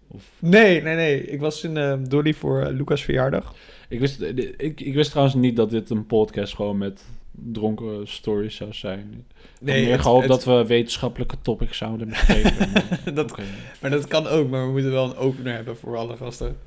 Of, 0.07 0.23
Nee, 0.39 0.81
nee, 0.81 0.95
nee. 0.95 1.23
Ik 1.25 1.39
was 1.39 1.63
in 1.63 1.77
eh, 1.77 1.93
Dolly 2.07 2.33
voor 2.33 2.61
eh, 2.61 2.73
Lucas' 2.75 3.03
verjaardag. 3.03 3.53
ik, 3.89 3.99
wist, 3.99 4.21
eh, 4.21 4.37
ik, 4.57 4.81
ik 4.81 4.93
wist 4.93 5.09
trouwens 5.09 5.35
niet 5.35 5.55
dat 5.55 5.69
dit 5.69 5.89
een 5.89 6.05
podcast 6.05 6.55
gewoon 6.55 6.77
met 6.77 7.03
dronken 7.31 8.07
stories 8.07 8.55
zou 8.55 8.73
zijn. 8.73 9.25
Ik 9.61 9.67
had 9.67 9.75
meer 9.75 9.99
gehoopt 9.99 10.27
dat 10.27 10.45
we 10.45 10.65
wetenschappelijke 10.65 11.35
topics 11.41 11.77
zouden 11.77 12.09
bespreken. 12.09 12.53
maar- 13.05 13.13
dat, 13.13 13.37
maar 13.81 13.91
dat 13.91 14.07
kan 14.07 14.27
ook, 14.27 14.49
maar 14.49 14.65
we 14.65 14.71
moeten 14.71 14.91
wel 14.91 15.05
een 15.05 15.15
opener 15.17 15.53
hebben 15.53 15.77
voor 15.77 15.97
alle 15.97 16.17
gasten. 16.17 16.57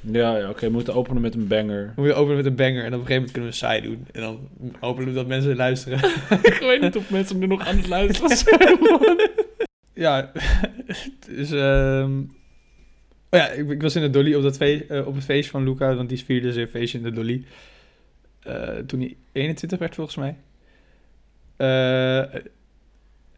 Ja, 0.00 0.36
ja 0.36 0.48
oké. 0.48 0.66
we 0.66 0.72
moeten 0.72 0.94
openen 0.94 1.22
met 1.22 1.34
een 1.34 1.46
banger. 1.46 1.92
We 1.96 2.00
moeten 2.00 2.16
openen 2.16 2.36
met 2.36 2.46
een 2.46 2.54
banger 2.54 2.84
en 2.84 2.94
op 2.94 3.00
een 3.00 3.06
gegeven 3.06 3.14
moment 3.14 3.32
kunnen 3.32 3.50
we 3.50 3.56
saai 3.56 3.80
doen. 3.80 4.06
En 4.12 4.20
dan 4.20 4.48
hopen 4.80 5.04
we 5.04 5.12
dat 5.12 5.26
mensen 5.26 5.56
luisteren. 5.56 5.98
ik 6.52 6.58
weet 6.60 6.80
niet 6.80 6.96
of 6.96 7.10
mensen 7.10 7.38
nu 7.38 7.46
nog 7.46 7.66
aan 7.66 7.76
het 7.76 7.88
luisteren 7.88 8.36
zijn. 8.36 8.78
ja, 9.94 10.32
dus... 11.26 11.50
ehm, 11.50 12.10
Oh 13.34 13.40
ja, 13.40 13.48
ik, 13.48 13.70
ik 13.70 13.82
was 13.82 13.96
in 13.96 14.02
de 14.02 14.10
Dolly 14.10 14.34
op, 14.34 14.42
dat 14.42 14.56
feest, 14.56 14.90
eh, 14.90 15.06
op 15.06 15.14
het 15.14 15.24
feest 15.24 15.50
van 15.50 15.64
Luca, 15.64 15.94
want 15.94 16.08
die 16.08 16.24
vierde 16.24 16.52
zijn 16.52 16.68
feestje 16.68 16.98
in 16.98 17.04
de 17.04 17.10
Dolly. 17.10 17.44
Eh, 18.40 18.76
toen 18.76 19.00
hij 19.00 19.16
21 19.32 19.78
werd 19.78 19.94
volgens 19.94 20.16
mij. 20.16 20.36
Eh, 21.56 22.40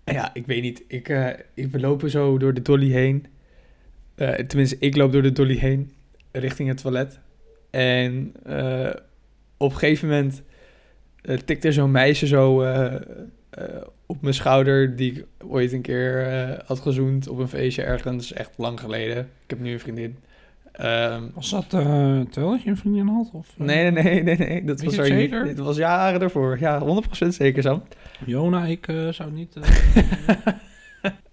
ja, 0.04 0.30
ik 0.34 0.46
weet 0.46 0.62
niet. 0.62 0.84
Ik, 0.88 1.08
ik, 1.54 1.70
we 1.70 1.80
lopen 1.80 2.10
zo 2.10 2.38
door 2.38 2.54
de 2.54 2.62
dolly 2.62 2.90
heen. 2.90 3.26
Tenminste, 4.46 4.76
ik 4.78 4.96
loop 4.96 5.12
door 5.12 5.22
de 5.22 5.32
dolly 5.32 5.56
heen, 5.56 5.92
richting 6.32 6.68
het 6.68 6.80
toilet. 6.80 7.18
En 7.70 8.32
op 9.56 9.70
een 9.70 9.78
gegeven 9.78 10.08
moment 10.08 10.42
uh, 11.22 11.36
tikt 11.36 11.64
er 11.64 11.72
zo'n 11.72 11.90
meisje 11.90 12.26
zo 12.26 12.62
eh, 13.54 13.82
op 14.06 14.22
mijn 14.22 14.34
schouder... 14.34 14.96
die 14.96 15.12
ik 15.12 15.24
ooit 15.46 15.72
een 15.72 15.82
keer 15.82 16.26
eh, 16.26 16.58
had 16.66 16.80
gezoend 16.80 17.28
op 17.28 17.38
een 17.38 17.48
feestje 17.48 17.82
ergens. 17.82 18.32
Echt 18.32 18.50
lang 18.56 18.80
geleden. 18.80 19.18
Ik 19.18 19.50
heb 19.50 19.60
nu 19.60 19.72
een 19.72 19.80
vriendin. 19.80 20.16
Ehm, 20.72 21.22
Was 21.34 21.50
dat 21.50 21.64
uh, 21.64 22.20
terwijl 22.20 22.58
je 22.64 22.70
een 22.70 22.76
vriendin 22.76 23.06
had? 23.06 23.30
Of, 23.32 23.48
nee, 23.56 23.90
nee, 23.90 24.02
nee, 24.02 24.22
nee, 24.22 24.36
nee. 24.36 24.64
Dat 24.64 24.82
was 24.82 24.96
er 24.96 25.06
zeker? 25.06 25.44
Dit 25.44 25.58
was 25.58 25.76
jaren 25.76 26.20
ervoor. 26.20 26.58
Ja, 26.58 27.02
100% 27.24 27.28
zeker, 27.28 27.62
Sam. 27.62 27.82
Jona, 28.26 28.64
ik 28.64 28.86
zou 29.10 29.32
niet... 29.32 29.56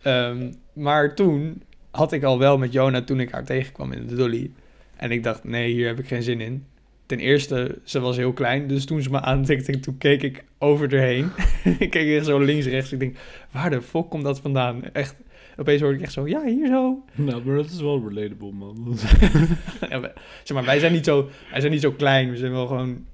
Ehm, 0.01 0.51
maar 0.73 1.15
toen 1.15 1.63
had 1.91 2.11
ik 2.11 2.23
al 2.23 2.39
wel 2.39 2.57
met 2.57 2.73
Jona 2.73 3.01
toen 3.01 3.19
ik 3.19 3.31
haar 3.31 3.45
tegenkwam 3.45 3.91
in 3.91 4.07
de 4.07 4.15
dolly. 4.15 4.51
En 4.95 5.11
ik 5.11 5.23
dacht, 5.23 5.43
nee, 5.43 5.73
hier 5.73 5.87
heb 5.87 5.99
ik 5.99 6.07
geen 6.07 6.23
zin 6.23 6.41
in. 6.41 6.65
Ten 7.11 7.19
eerste, 7.19 7.77
ze 7.83 7.99
was 7.99 8.17
heel 8.17 8.33
klein, 8.33 8.67
dus 8.67 8.85
toen 8.85 9.01
ze 9.01 9.09
me 9.09 9.21
aantikte, 9.21 9.79
toen 9.79 9.97
keek 9.97 10.23
ik 10.23 10.43
over 10.57 10.93
erheen. 10.93 11.29
ik 11.79 11.89
keek 11.89 12.15
echt 12.17 12.25
zo 12.25 12.39
links, 12.39 12.65
rechts. 12.65 12.91
Ik 12.91 12.99
denk, 12.99 13.17
waar 13.51 13.69
de 13.69 13.81
fuck 13.81 14.09
komt 14.09 14.23
dat 14.23 14.39
vandaan? 14.39 14.83
Echt, 14.93 15.15
opeens 15.57 15.81
hoorde 15.81 15.97
ik 15.97 16.03
echt 16.03 16.13
zo, 16.13 16.27
ja, 16.27 16.45
hier 16.45 16.67
zo. 16.67 17.03
nou, 17.15 17.43
maar 17.45 17.55
dat 17.55 17.65
is 17.65 17.81
wel 17.81 18.09
relatable, 18.09 18.51
man. 18.51 18.97
Ja, 19.89 19.99
we- 19.99 20.13
zeg 20.43 20.57
maar, 20.57 20.65
wij 20.65 20.79
zijn 20.79 20.91
niet 20.91 21.05
zo, 21.05 21.29
wij 21.51 21.59
zijn 21.59 21.71
niet 21.71 21.81
zo 21.81 21.91
klein. 21.91 22.29
We 22.29 22.37
zijn 22.37 22.51
wel 22.51 22.67
gewoon 22.67 23.05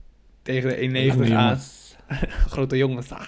tegen 0.42 0.70
de 0.94 1.12
1,90 1.28 1.34
aan. 1.34 1.60
Grote 2.50 2.78
jongens. 2.78 3.12
ah. 3.12 3.28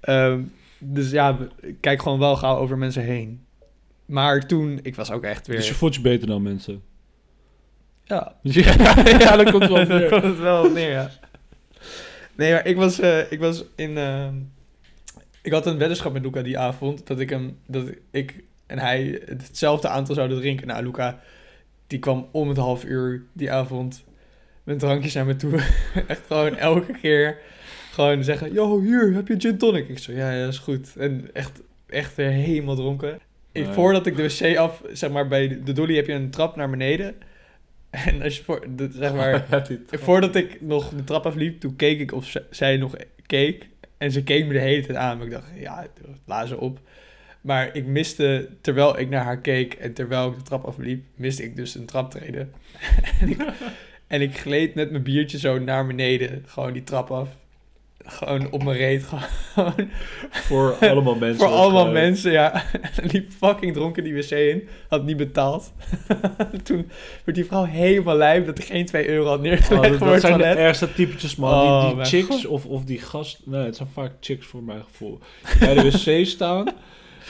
Ehm, 0.00 0.40
dus 0.78 1.10
ja, 1.10 1.38
ik 1.60 1.76
kijk 1.80 2.02
gewoon 2.02 2.18
wel 2.18 2.36
gauw 2.36 2.56
over 2.56 2.78
mensen 2.78 3.02
heen. 3.02 3.40
Maar 4.06 4.46
toen, 4.46 4.78
ik 4.82 4.94
was 4.94 5.10
ook 5.10 5.22
echt 5.24 5.46
weer... 5.46 5.56
Dus 5.56 5.68
je 5.68 5.74
voelt 5.74 5.94
je 5.94 6.00
beter 6.00 6.26
dan 6.26 6.42
mensen. 6.42 6.82
Ja, 8.42 8.94
ja, 9.04 9.36
dat 9.36 9.50
komt 9.50 9.68
wel 9.68 9.84
neer. 9.84 10.08
komt 10.10 10.22
het 10.22 10.38
wel 10.38 10.70
neer, 10.70 10.90
ja. 10.90 11.10
Nee, 12.36 12.52
maar 12.52 12.66
ik 12.66 12.76
was, 12.76 13.00
eh, 13.00 13.32
ik 13.32 13.38
was 13.40 13.64
in... 13.76 13.98
ehm, 13.98 14.34
ik 15.42 15.52
had 15.52 15.66
een 15.66 15.78
weddenschap 15.78 16.12
met 16.12 16.22
Luca 16.22 16.42
die 16.42 16.58
avond. 16.58 17.06
Dat 17.06 17.20
ik 17.20 17.30
hem... 17.30 17.58
Dat 17.66 17.90
ik 18.10 18.42
en 18.66 18.78
hij 18.78 19.22
hetzelfde 19.26 19.88
aantal 19.88 20.14
zouden 20.14 20.38
drinken. 20.38 20.66
Nou, 20.66 20.84
Luca, 20.84 21.20
die 21.86 21.98
kwam 21.98 22.28
om 22.32 22.48
het 22.48 22.56
half 22.56 22.84
uur 22.84 23.24
die 23.32 23.52
avond 23.52 24.04
met 24.64 24.78
drankjes 24.78 25.14
naar 25.14 25.26
me 25.26 25.36
toe. 25.36 25.60
Echt 26.06 26.22
gewoon 26.26 26.56
elke 26.56 26.92
keer 26.92 27.38
gewoon 27.92 28.24
zeggen... 28.24 28.52
Yo, 28.52 28.80
hier, 28.80 29.12
heb 29.14 29.28
je 29.28 29.34
gin 29.40 29.58
tonic? 29.58 29.88
Ik 29.88 29.98
zo, 29.98 30.12
ja, 30.12 30.30
ja, 30.32 30.46
is 30.46 30.58
goed. 30.58 30.96
En 30.96 31.30
echt, 31.32 31.60
echt 31.86 32.14
weer 32.14 32.30
helemaal 32.30 32.74
dronken. 32.74 33.18
Ik. 33.52 33.66
Voordat 33.66 34.06
ik 34.06 34.16
de 34.16 34.22
wc 34.22 34.56
af... 34.56 34.82
Zeg 34.92 35.10
maar, 35.10 35.28
bij 35.28 35.60
de 35.64 35.72
dolly 35.72 35.96
heb 35.96 36.06
je 36.06 36.12
een 36.12 36.30
trap 36.30 36.56
naar 36.56 36.70
beneden. 36.70 37.14
En 38.06 38.22
als 38.22 38.36
je 38.36 38.42
voor... 38.44 38.66
de- 38.76 38.88
zeg 38.92 39.14
maar... 39.14 39.46
Ja, 39.50 39.64
Voordat 39.90 40.34
ik 40.34 40.60
nog 40.60 40.88
de 40.88 41.04
trap 41.04 41.26
afliep, 41.26 41.60
toen 41.60 41.76
keek 41.76 42.00
ik 42.00 42.12
of 42.12 42.26
ze- 42.26 42.46
zij 42.50 42.76
nog 42.76 42.94
keek. 43.26 43.68
En 43.98 44.12
ze 44.12 44.22
keek 44.22 44.46
me 44.46 44.52
de 44.52 44.58
hele 44.58 44.86
tijd 44.86 44.98
aan. 44.98 45.16
Maar 45.16 45.26
ik 45.26 45.32
dacht, 45.32 45.50
ja, 45.56 45.86
laat 46.24 46.48
ze 46.48 46.58
op. 46.60 46.80
Maar 47.40 47.74
ik 47.76 47.86
miste, 47.86 48.48
terwijl 48.60 48.98
ik 48.98 49.08
naar 49.08 49.24
haar 49.24 49.40
keek 49.40 49.74
en 49.74 49.92
terwijl 49.92 50.28
ik 50.30 50.36
de 50.36 50.42
trap 50.42 50.64
afliep, 50.64 51.04
miste 51.14 51.42
ik 51.44 51.56
dus 51.56 51.74
een 51.74 51.86
traptreden. 51.86 52.52
en, 53.20 53.28
ik, 53.28 53.44
en 54.06 54.20
ik 54.20 54.38
gleed 54.38 54.74
met 54.74 54.90
mijn 54.90 55.02
biertje 55.02 55.38
zo 55.38 55.58
naar 55.58 55.86
beneden, 55.86 56.42
gewoon 56.46 56.72
die 56.72 56.84
trap 56.84 57.10
af. 57.10 57.28
Gewoon 58.10 58.50
op 58.50 58.64
mijn 58.64 58.76
reet, 58.76 59.04
gewoon 59.04 59.72
Voor 60.30 60.76
allemaal 60.80 61.14
mensen. 61.26 61.38
voor 61.38 61.56
allemaal 61.56 61.90
mensen, 61.90 62.32
ja. 62.32 62.62
Liep 63.12 63.30
fucking 63.32 63.74
dronken 63.74 64.04
die 64.04 64.14
wc 64.14 64.30
in. 64.30 64.68
Had 64.88 65.04
niet 65.04 65.16
betaald. 65.16 65.72
Toen 66.62 66.90
werd 67.24 67.36
die 67.36 67.46
vrouw 67.46 67.64
helemaal 67.64 68.16
lijp 68.16 68.46
dat 68.46 68.58
er 68.58 68.64
geen 68.64 68.86
2 68.86 69.08
euro 69.08 69.26
had 69.26 69.36
Oh, 69.36 69.42
neergelegd 69.42 69.88
dat, 69.88 69.98
voor 69.98 70.06
dat 70.06 70.14
het 70.14 70.20
zijn 70.20 70.38
de 70.38 70.44
ergste 70.44 70.92
typetjes, 70.92 71.36
man. 71.36 71.52
Oh, 71.52 71.78
die 71.78 71.86
die 71.86 71.96
mijn 71.96 72.08
chicks 72.08 72.26
god. 72.26 72.46
of, 72.46 72.66
of 72.66 72.84
die 72.84 72.98
gast... 72.98 73.40
Nee, 73.44 73.64
het 73.64 73.76
zijn 73.76 73.88
vaak 73.92 74.12
chicks 74.20 74.46
voor 74.46 74.62
mijn 74.62 74.82
gevoel. 74.82 75.18
Die 75.50 75.58
bij 75.58 75.74
de 75.74 75.82
wc 75.82 76.26
staan. 76.26 76.66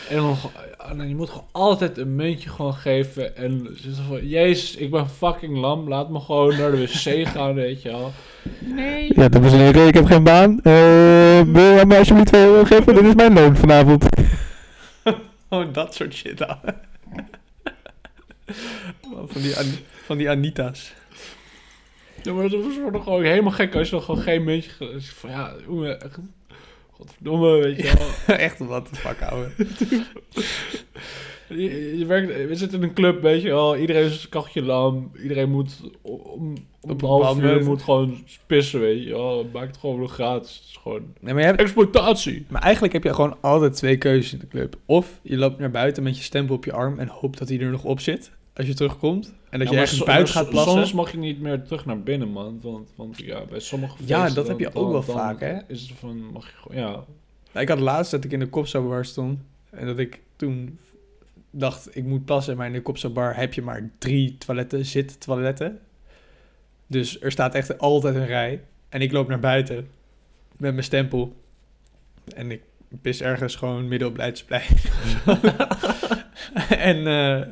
En 0.09 0.17
dan... 0.17 1.09
je 1.09 1.15
moet 1.15 1.29
gewoon 1.31 1.49
altijd 1.53 1.99
een 1.99 2.17
muntje 2.17 2.49
gewoon 2.49 2.75
geven. 2.75 3.37
En 3.37 3.69
ze 3.77 3.83
zeggen 3.83 4.05
van... 4.05 4.29
Jezus, 4.29 4.77
ik 4.77 4.91
ben 4.91 5.09
fucking 5.09 5.57
lam. 5.57 5.89
Laat 5.89 6.11
me 6.11 6.21
gewoon 6.21 6.57
naar 6.57 6.71
de 6.71 6.77
wc 6.77 7.27
gaan, 7.35 7.55
weet 7.55 7.83
je 7.83 7.89
wel. 7.89 8.13
Nee. 8.61 9.13
Ja, 9.15 9.29
dames 9.29 9.53
en 9.53 9.59
heren, 9.59 9.87
ik 9.87 9.95
heb 9.95 10.05
geen 10.05 10.23
baan. 10.23 10.61
Eh, 10.63 11.41
wil 11.53 11.77
je 11.77 11.85
mij 11.87 11.99
alsjeblieft 11.99 12.29
2 12.29 12.45
euro 12.45 12.65
geven? 12.65 12.95
Dit 12.95 13.05
is 13.05 13.15
mijn 13.15 13.33
loon 13.33 13.57
vanavond. 13.57 14.05
oh, 15.49 15.73
dat 15.73 15.95
soort 15.95 16.15
shit 16.15 16.39
dan. 16.39 16.57
van, 19.27 19.43
die 19.43 19.57
An- 19.57 19.79
van 20.05 20.17
die 20.17 20.31
Anita's. 20.31 20.95
Ja, 22.23 22.33
maar 22.33 22.49
dat 22.49 22.61
wordt 22.83 23.03
gewoon 23.03 23.23
helemaal 23.23 23.53
gek 23.53 23.75
als 23.75 23.89
je 23.89 23.95
dan 23.95 24.05
gewoon 24.05 24.21
geen 24.21 24.45
muntje... 24.45 24.71
Van 25.01 25.31
ja. 25.31 25.53
Godverdomme, 26.99 27.59
weet 27.59 27.77
je 27.77 27.83
wel. 28.27 28.37
Echt, 28.47 28.59
wat 28.59 28.89
de 28.89 28.97
fuck, 28.97 29.23
ouwe. 29.23 29.51
Je, 31.49 31.99
je 31.99 32.07
werkt, 32.07 32.49
we 32.49 32.55
zitten 32.55 32.83
in 32.83 32.89
een 32.89 32.95
club, 32.95 33.23
weet 33.23 33.43
je 33.43 33.49
wel. 33.49 33.77
Iedereen 33.77 34.05
is 34.05 34.23
een 34.23 34.29
kachje 34.29 34.63
lam. 34.63 35.11
Iedereen 35.23 35.51
moet 35.51 35.81
om, 36.03 36.21
om 36.81 36.91
Op 36.91 37.03
een 37.03 37.09
half 37.09 37.41
uur 37.41 37.65
moet 37.65 37.83
gewoon 37.83 38.25
pissen, 38.47 38.81
weet 38.81 39.05
je 39.05 39.11
wel. 39.11 39.49
Maak 39.53 39.67
het 39.67 39.77
gewoon 39.77 40.01
nog 40.01 40.13
gratis. 40.13 40.55
Het 40.57 40.65
is 40.69 40.79
gewoon 40.83 41.03
Nee, 41.21 41.33
maar, 41.33 41.43
je 41.43 41.49
hebt, 41.49 41.61
exploitatie. 41.61 42.47
maar 42.49 42.63
eigenlijk 42.63 42.93
heb 42.93 43.05
je 43.05 43.15
gewoon 43.15 43.37
altijd 43.41 43.75
twee 43.75 43.97
keuzes 43.97 44.33
in 44.33 44.39
de 44.39 44.49
club. 44.49 44.77
Of 44.87 45.21
je 45.23 45.37
loopt 45.37 45.59
naar 45.59 45.71
buiten 45.71 46.03
met 46.03 46.17
je 46.17 46.23
stempel 46.23 46.55
op 46.55 46.65
je 46.65 46.73
arm 46.73 46.99
en 46.99 47.09
hoopt 47.09 47.39
dat 47.39 47.49
hij 47.49 47.61
er 47.61 47.71
nog 47.71 47.85
op 47.85 48.01
zit 48.01 48.31
als 48.59 48.67
je 48.67 48.75
terugkomt. 48.75 49.35
En 49.51 49.59
dat 49.59 49.69
Ja, 49.69 49.75
je 49.75 49.81
ergens 49.81 50.05
buiten 50.05 50.35
gaat 50.35 50.51
plassen. 50.51 50.73
Soms 50.73 50.93
mag 50.93 51.11
je 51.11 51.19
niet 51.19 51.41
meer 51.41 51.63
terug 51.63 51.85
naar 51.85 52.03
binnen, 52.03 52.29
man. 52.29 52.61
Want, 52.63 52.93
want 52.97 53.19
ja, 53.19 53.45
bij 53.45 53.61
sommige 53.61 53.97
Ja, 54.05 54.31
dat 54.31 54.49
heb 54.49 54.59
je 54.59 54.75
ook 54.75 54.93
wel 54.93 55.05
dan 55.05 55.05
vaak, 55.05 55.41
hè? 55.41 55.59
Is 55.67 55.81
het 55.81 55.99
van, 55.99 56.33
mag 56.33 56.47
je 56.47 56.57
gewoon, 56.57 56.77
ja. 56.77 56.91
Nou, 57.53 57.61
ik 57.61 57.69
had 57.69 57.79
laatst 57.79 58.11
dat 58.11 58.25
ik 58.25 58.33
in 58.33 58.39
de 58.39 58.49
Kopsa-bar 58.49 59.05
stond. 59.05 59.41
En 59.71 59.87
dat 59.87 59.99
ik 59.99 60.21
toen 60.37 60.79
dacht, 61.51 61.97
ik 61.97 62.05
moet 62.05 62.25
passen. 62.25 62.57
Maar 62.57 62.67
in 62.67 62.73
de 62.73 62.83
Kopsa-bar 62.83 63.37
heb 63.37 63.55
je 63.55 63.63
maar 63.63 63.91
drie 63.99 64.39
toiletten, 64.39 64.85
zit-toiletten. 64.85 65.81
Dus 66.87 67.21
er 67.21 67.33
staat 67.33 67.55
echt 67.55 67.79
altijd 67.79 68.15
een 68.15 68.27
rij. 68.27 68.61
En 68.89 69.01
ik 69.01 69.13
loop 69.13 69.29
naar 69.29 69.41
buiten 69.41 69.89
met 70.57 70.73
mijn 70.73 70.85
stempel. 70.85 71.37
En 72.35 72.51
ik 72.51 72.63
pis 73.03 73.21
ergens 73.21 73.57
gewoon 73.57 73.89
midden 73.89 74.09
op 74.09 74.17
Leidsplein. 74.17 74.63
en 76.91 77.07
eh, 77.07 77.47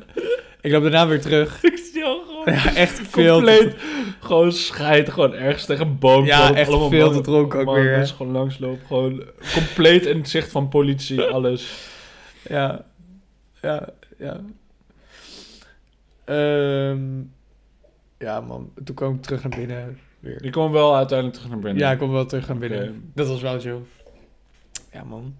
ik 0.67 0.73
loop 0.73 0.81
daarna 0.81 1.07
weer 1.07 1.21
terug. 1.21 1.63
Ik 1.63 1.77
zie 1.77 1.99
jou 1.99 2.21
gewoon 2.25 2.53
Ja, 2.53 2.75
echt 2.75 2.99
veel 2.99 3.33
compleet 3.33 3.75
gewoon 4.19 4.51
scheiden. 4.51 5.13
Gewoon 5.13 5.33
ergens 5.33 5.65
tegen 5.65 5.87
een 5.87 5.99
boom. 5.99 6.25
Ja, 6.25 6.53
echt 6.53 6.69
allemaal 6.69 6.89
veel 6.89 7.11
te 7.11 7.21
dronken 7.21 7.59
ook 7.59 7.75
weer, 7.75 7.97
mensen 7.97 8.15
gewoon 8.15 8.31
langslopen. 8.31 8.87
Gewoon 8.87 9.23
compleet 9.53 10.05
in 10.05 10.17
het 10.17 10.29
zicht 10.29 10.51
van 10.51 10.69
politie, 10.69 11.23
alles. 11.35 11.89
Ja, 12.49 12.85
ja, 13.61 13.89
ja. 14.17 14.39
Ehm, 16.25 17.01
ja, 18.17 18.41
man. 18.41 18.71
Toen 18.83 18.95
kwam 18.95 19.13
ik 19.15 19.21
terug 19.21 19.43
naar 19.43 19.57
binnen 19.59 19.99
weer. 20.19 20.43
Je 20.43 20.49
kwam 20.49 20.71
wel 20.71 20.95
uiteindelijk 20.95 21.37
terug 21.37 21.51
naar 21.53 21.61
binnen. 21.63 21.83
Ja, 21.83 21.91
ik 21.91 21.97
kwam 21.97 22.11
wel 22.11 22.25
terug 22.25 22.47
naar 22.47 22.57
binnen. 22.57 23.11
Dat 23.13 23.27
was 23.27 23.41
wel 23.41 23.59
zo. 23.59 23.85
Ja, 24.91 25.03
man. 25.03 25.35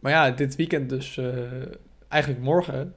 Maar 0.00 0.12
ja, 0.12 0.30
dit 0.30 0.56
weekend 0.56 0.88
dus... 0.88 1.16
eh, 1.16 1.26
eigenlijk 2.08 2.42
morgen. 2.42 2.94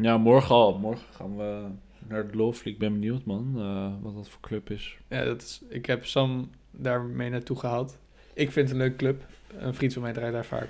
Ja, 0.00 0.18
morgen 0.18 0.54
al. 0.54 0.78
Morgen 0.78 1.04
gaan 1.14 1.36
we 1.36 1.64
naar 2.08 2.30
de 2.30 2.36
Lovely. 2.36 2.72
Ik 2.72 2.78
ben 2.78 2.92
benieuwd, 2.92 3.24
man, 3.24 3.54
eh, 3.56 3.86
wat 4.02 4.14
dat 4.14 4.28
voor 4.28 4.40
club 4.40 4.70
is. 4.70 4.96
Ja, 5.08 5.24
dat 5.24 5.42
is, 5.42 5.62
ik 5.68 5.86
heb 5.86 6.06
Sam 6.06 6.50
daarmee 6.70 7.30
naartoe 7.30 7.58
gehaald. 7.58 7.98
Ik 8.34 8.52
vind 8.52 8.68
het 8.68 8.76
een 8.76 8.82
leuke 8.82 8.96
club. 8.96 9.22
Een 9.58 9.74
vriend 9.74 9.92
van 9.92 10.02
mij 10.02 10.12
draait 10.12 10.32
daar 10.32 10.44
vaak. 10.44 10.68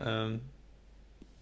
Ehm, 0.00 0.30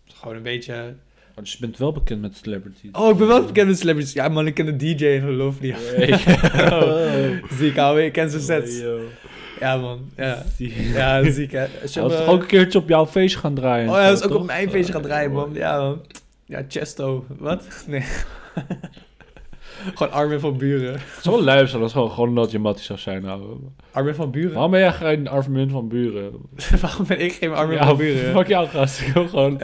gewoon 0.05 0.37
een 0.37 0.42
beetje... 0.42 0.94
Oh, 1.31 1.40
dus 1.40 1.53
je 1.53 1.59
bent 1.61 1.79
wel 1.79 1.92
bekend 1.92 2.20
met 2.20 2.37
celebrities. 2.37 2.90
Oh, 2.92 3.11
ik 3.11 3.16
ben 3.16 3.27
wel 3.27 3.44
bekend 3.44 3.68
met 3.68 3.79
celebrities. 3.79 4.12
Ja, 4.12 4.29
man, 4.29 4.47
ik 4.47 4.55
ken 4.55 4.66
de 4.66 4.77
DJ 4.77 5.05
in 5.05 5.31
Lovely. 5.31 5.70
Oh. 5.70 7.51
Zie 7.59 7.70
ik 7.70 7.79
ouwe, 7.79 8.05
ik 8.05 8.12
ken 8.12 8.31
zijn 8.31 8.42
sets. 8.42 8.83
Ja, 9.61 9.77
man. 9.77 10.11
Ja, 10.16 10.42
ja 10.94 11.23
dat 11.23 11.35
zie 11.35 11.44
ik. 11.44 11.51
Hè. 11.51 11.66
Als 11.83 11.94
je 11.94 12.01
Hij 12.01 12.09
was 12.09 12.18
hem, 12.18 12.25
toch 12.25 12.35
ook 12.35 12.40
een 12.40 12.47
keertje 12.47 12.79
op 12.79 12.88
jouw 12.88 13.07
feestje 13.07 13.38
gaan 13.38 13.55
draaien? 13.55 13.88
Oh 13.88 13.94
ja, 13.94 14.09
dat 14.09 14.18
is 14.18 14.25
ook 14.25 14.40
op 14.40 14.47
mijn 14.47 14.70
feestje 14.70 14.92
gaan 14.92 15.03
draaien, 15.03 15.33
man. 15.33 15.51
Ja, 15.55 15.79
man. 15.79 16.01
Ja, 16.44 16.64
Chesto. 16.68 17.24
Wat? 17.38 17.66
Nee. 17.87 18.04
gewoon 19.94 20.12
Armin 20.12 20.40
van 20.40 20.57
Buren. 20.59 20.92
Het 20.92 21.22
zou 21.22 21.37
wel 21.37 21.44
luisteren, 21.44 21.80
dat 21.80 21.92
gewoon, 21.92 22.11
gewoon 22.11 22.35
dat 22.35 22.50
je 22.50 22.59
mattie 22.59 22.85
zou 22.85 22.98
zijn. 22.98 23.22
Nou. 23.22 23.61
Armin 23.90 24.14
van 24.14 24.30
Buren? 24.30 24.52
Waarom 24.52 24.70
ben 24.70 24.80
jij 24.80 24.92
geen 24.92 25.28
Armin 25.28 25.70
van 25.70 25.88
Buren? 25.88 26.33
Waarom 26.80 27.07
ben 27.07 27.20
ik 27.20 27.33
geen 27.33 27.54
Armin 27.54 27.76
ja, 27.76 27.87
van 27.87 27.96
Buren? 27.96 28.33
Fuck 28.33 28.46
jou, 28.46 28.68
gast. 28.68 29.00
Ik 29.00 29.12
wil 29.12 29.28
gewoon... 29.28 29.61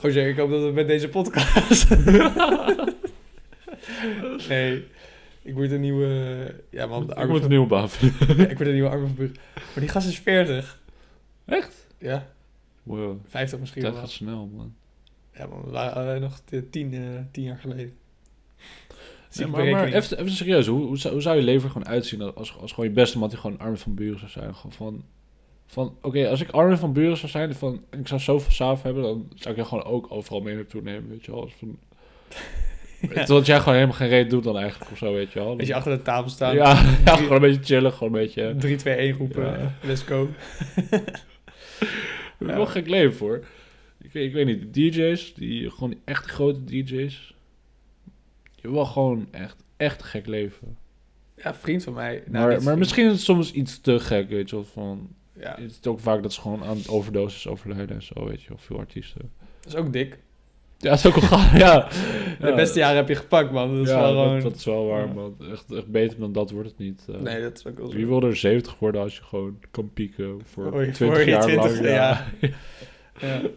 Zeg, 0.00 0.26
ik 0.26 0.36
hoop 0.36 0.50
dat 0.50 0.62
het 0.62 0.74
met 0.74 0.86
deze 0.86 1.08
podcast... 1.08 1.88
nee. 4.48 4.84
Ik 5.42 5.54
word 5.54 5.70
een 5.70 5.80
nieuwe... 5.80 6.54
Ja, 6.70 6.86
man. 6.86 7.02
ik 7.02 7.14
van... 7.16 7.42
een 7.42 7.48
nieuwe 7.48 7.66
baan 7.66 7.90
vinden. 7.90 8.50
ik 8.50 8.56
word 8.56 8.68
een 8.68 8.74
nieuwe 8.74 8.88
Armin 8.88 9.06
van 9.06 9.16
Buren. 9.16 9.36
Maar 9.54 9.80
die 9.80 9.88
gast 9.88 10.08
is 10.08 10.18
40. 10.18 10.80
Echt? 11.46 11.86
Ja, 11.98 12.26
Wow. 12.82 13.18
50 13.26 13.58
misschien 13.58 13.82
Dat 13.82 13.92
wel. 13.92 14.00
gaat 14.00 14.10
snel, 14.10 14.50
man. 14.56 14.74
Ja, 15.38 15.46
man, 15.46 15.62
we 15.64 15.70
waren 15.70 16.20
nog 16.20 16.40
tien, 16.70 16.94
eh, 16.94 17.00
tien 17.32 17.44
jaar 17.44 17.58
geleden. 17.58 17.92
Nee, 19.36 19.46
maar, 19.46 19.64
maar 19.64 19.92
even, 19.92 20.18
even 20.18 20.30
serieus, 20.30 20.66
hoe, 20.66 20.86
hoe, 20.86 20.98
zou, 20.98 21.12
hoe 21.12 21.22
zou 21.22 21.36
je 21.36 21.42
leven 21.42 21.70
gewoon 21.70 21.88
uitzien 21.88 22.22
als, 22.22 22.58
als 22.60 22.72
gewoon 22.72 22.88
je 22.88 22.94
beste 22.94 23.18
man 23.18 23.28
die 23.28 23.38
gewoon 23.38 23.58
Armin 23.58 23.78
van 23.78 23.94
Buren 23.94 24.18
zou 24.18 24.30
zijn? 24.30 24.54
Gewoon 24.54 24.72
van, 24.72 25.04
van 25.66 25.96
oké, 26.02 26.28
als 26.28 26.40
ik 26.40 26.50
Armin 26.50 26.76
van 26.76 26.92
Buren 26.92 27.16
zou 27.16 27.30
zijn 27.30 27.54
van, 27.54 27.84
en 27.90 28.00
ik 28.00 28.08
zou 28.08 28.20
zoveel 28.20 28.52
saaf 28.52 28.82
hebben, 28.82 29.02
dan 29.02 29.28
zou 29.34 29.54
ik 29.54 29.60
je 29.60 29.66
gewoon 29.68 29.84
ook 29.84 30.06
overal 30.08 30.40
mee 30.40 30.54
naartoe 30.54 30.82
nemen, 30.82 31.08
weet 31.08 31.24
je 31.24 31.30
wel. 31.30 31.40
Als 31.40 31.54
van, 31.58 31.78
Terwijl 33.14 33.42
jij 33.42 33.58
gewoon 33.58 33.74
helemaal 33.74 33.96
geen 33.96 34.08
reet 34.08 34.30
doet 34.30 34.44
dan 34.44 34.58
eigenlijk 34.58 34.90
of 34.90 34.98
zo, 34.98 35.12
weet 35.12 35.32
je 35.32 35.38
wel. 35.38 35.58
Als 35.58 35.66
je 35.68 35.74
achter 35.74 35.96
de 35.96 36.02
tafel 36.02 36.30
staat, 36.30 36.52
ja, 36.52 36.82
ja, 37.04 37.16
gewoon 37.16 37.32
een 37.32 37.40
beetje 37.40 37.64
chillen, 37.64 37.92
gewoon 37.92 38.14
een 38.14 38.20
beetje... 38.20 38.54
3, 38.58 38.76
2, 38.76 38.94
1 38.94 39.16
roepen, 39.16 39.44
Ja. 39.44 39.74
let's 39.82 40.02
go. 40.02 40.28
Ja. 42.38 42.46
Wel 42.46 42.66
gek 42.66 42.88
leven 42.88 43.16
voor. 43.16 43.44
Ik, 44.06 44.12
weet- 44.12 44.26
ik 44.26 44.32
weet 44.32 44.46
niet, 44.46 44.74
de 44.74 44.88
DJ's, 44.90 45.34
die 45.34 45.70
gewoon 45.70 45.94
echt 46.04 46.26
grote 46.26 46.64
DJ's, 46.64 47.34
hebben 48.54 48.72
wel 48.72 48.84
gewoon 48.84 49.28
echt, 49.30 49.56
echt 49.76 50.02
gek 50.02 50.26
leven. 50.26 50.76
Ja, 51.36 51.54
vriend 51.54 51.82
van 51.84 51.92
mij. 51.92 52.14
nou, 52.26 52.30
maar, 52.30 52.46
maar 52.48 52.60
vriend. 52.62 52.78
misschien 52.78 53.06
is 53.06 53.12
het 53.12 53.20
soms 53.20 53.52
iets 53.52 53.80
te 53.80 53.98
gek, 54.00 54.28
weet 54.28 54.50
je 54.50 54.56
wel. 54.56 54.64
Van, 54.64 55.08
Ja, 55.40 55.54
Het 55.60 55.78
is 55.82 55.88
ook 55.88 56.00
vaak 56.00 56.22
dat 56.22 56.32
ze 56.32 56.40
gewoon 56.40 56.64
aan 56.64 56.78
overdoses 56.88 57.46
overlijden 57.48 57.96
en 57.96 58.02
zo, 58.02 58.24
weet 58.26 58.42
je 58.42 58.48
wel. 58.48 58.58
Veel 58.58 58.78
artiesten. 58.78 59.30
dat 59.60 59.72
is 59.72 59.78
ook 59.78 59.92
dik. 59.92 60.18
Ja, 60.78 60.90
dat 60.90 60.98
is 60.98 61.06
ook 61.06 61.14
wel 61.16 61.38
ja. 61.66 61.88
De 62.40 62.52
beste 62.56 62.78
jaren 62.78 62.96
heb 62.96 63.08
je 63.08 63.14
gepakt, 63.14 63.50
man. 63.52 63.76
Dat 63.76 63.84
is 63.86 63.92
ja, 63.92 64.00
wel 64.00 64.14
dat, 64.14 64.24
gewoon... 64.24 64.40
dat 64.42 64.54
is 64.54 64.64
wel 64.64 64.86
waar, 64.86 65.08
man. 65.14 65.36
Echt, 65.50 65.72
echt 65.72 65.86
beter 65.86 66.18
dan 66.18 66.32
dat 66.32 66.50
wordt 66.50 66.68
het 66.68 66.78
niet. 66.78 67.04
eh. 67.08 67.20
Nee, 67.20 67.42
dat 67.42 67.56
is 67.58 67.66
ook 67.66 67.78
wel 67.78 67.90
zo. 67.90 67.96
Wie 67.96 68.06
wil 68.06 68.22
er 68.22 68.36
70 68.36 68.78
worden 68.78 69.00
als 69.00 69.16
je 69.16 69.22
gewoon 69.22 69.58
kan 69.70 69.90
pieken 69.92 70.40
voor 70.44 70.64
je- 70.84 70.90
20 70.92 70.96
voor 71.16 71.18
je 71.24 71.30
jaar 71.30 71.40
20, 71.42 71.72
lang? 71.72 71.84
ja. 71.84 72.26
Ja. 73.20 73.40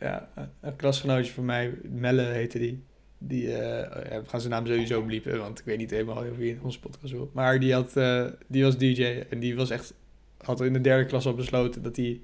ja, 0.00 0.28
een 0.60 0.76
klasgenootje 0.76 1.32
van 1.32 1.44
mij, 1.44 1.74
Melle 1.90 2.22
heette 2.22 2.58
die. 2.58 2.82
Die, 3.18 3.54
eh, 3.54 4.10
ja, 4.10 4.20
we 4.22 4.28
gaan 4.28 4.40
zijn 4.40 4.52
naam 4.52 4.66
sowieso 4.66 5.02
bliepen, 5.02 5.38
want 5.38 5.58
ik 5.58 5.64
weet 5.64 5.78
niet 5.78 5.90
helemaal 5.90 6.16
of 6.16 6.36
hij 6.36 6.46
in 6.46 6.60
onze 6.62 6.80
podcast 6.80 7.12
wil. 7.12 7.30
Maar 7.32 7.60
die, 7.60 7.72
had, 7.72 7.96
eh, 7.96 8.24
die 8.46 8.64
was 8.64 8.76
DJ 8.78 9.24
en 9.30 9.38
die 9.38 9.56
was 9.56 9.70
echt, 9.70 9.94
had 10.40 10.60
in 10.60 10.72
de 10.72 10.80
derde 10.80 11.04
klas 11.06 11.26
al 11.26 11.34
besloten 11.34 11.82
dat 11.82 11.96
hij 11.96 12.20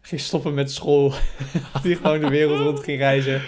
ging 0.00 0.20
stoppen 0.20 0.54
met 0.54 0.70
school. 0.70 1.08
dat 1.72 1.82
hij 1.82 1.94
gewoon 1.94 2.20
de 2.20 2.28
wereld 2.28 2.58
rond 2.60 2.80
ging 2.80 2.98
reizen. 2.98 3.42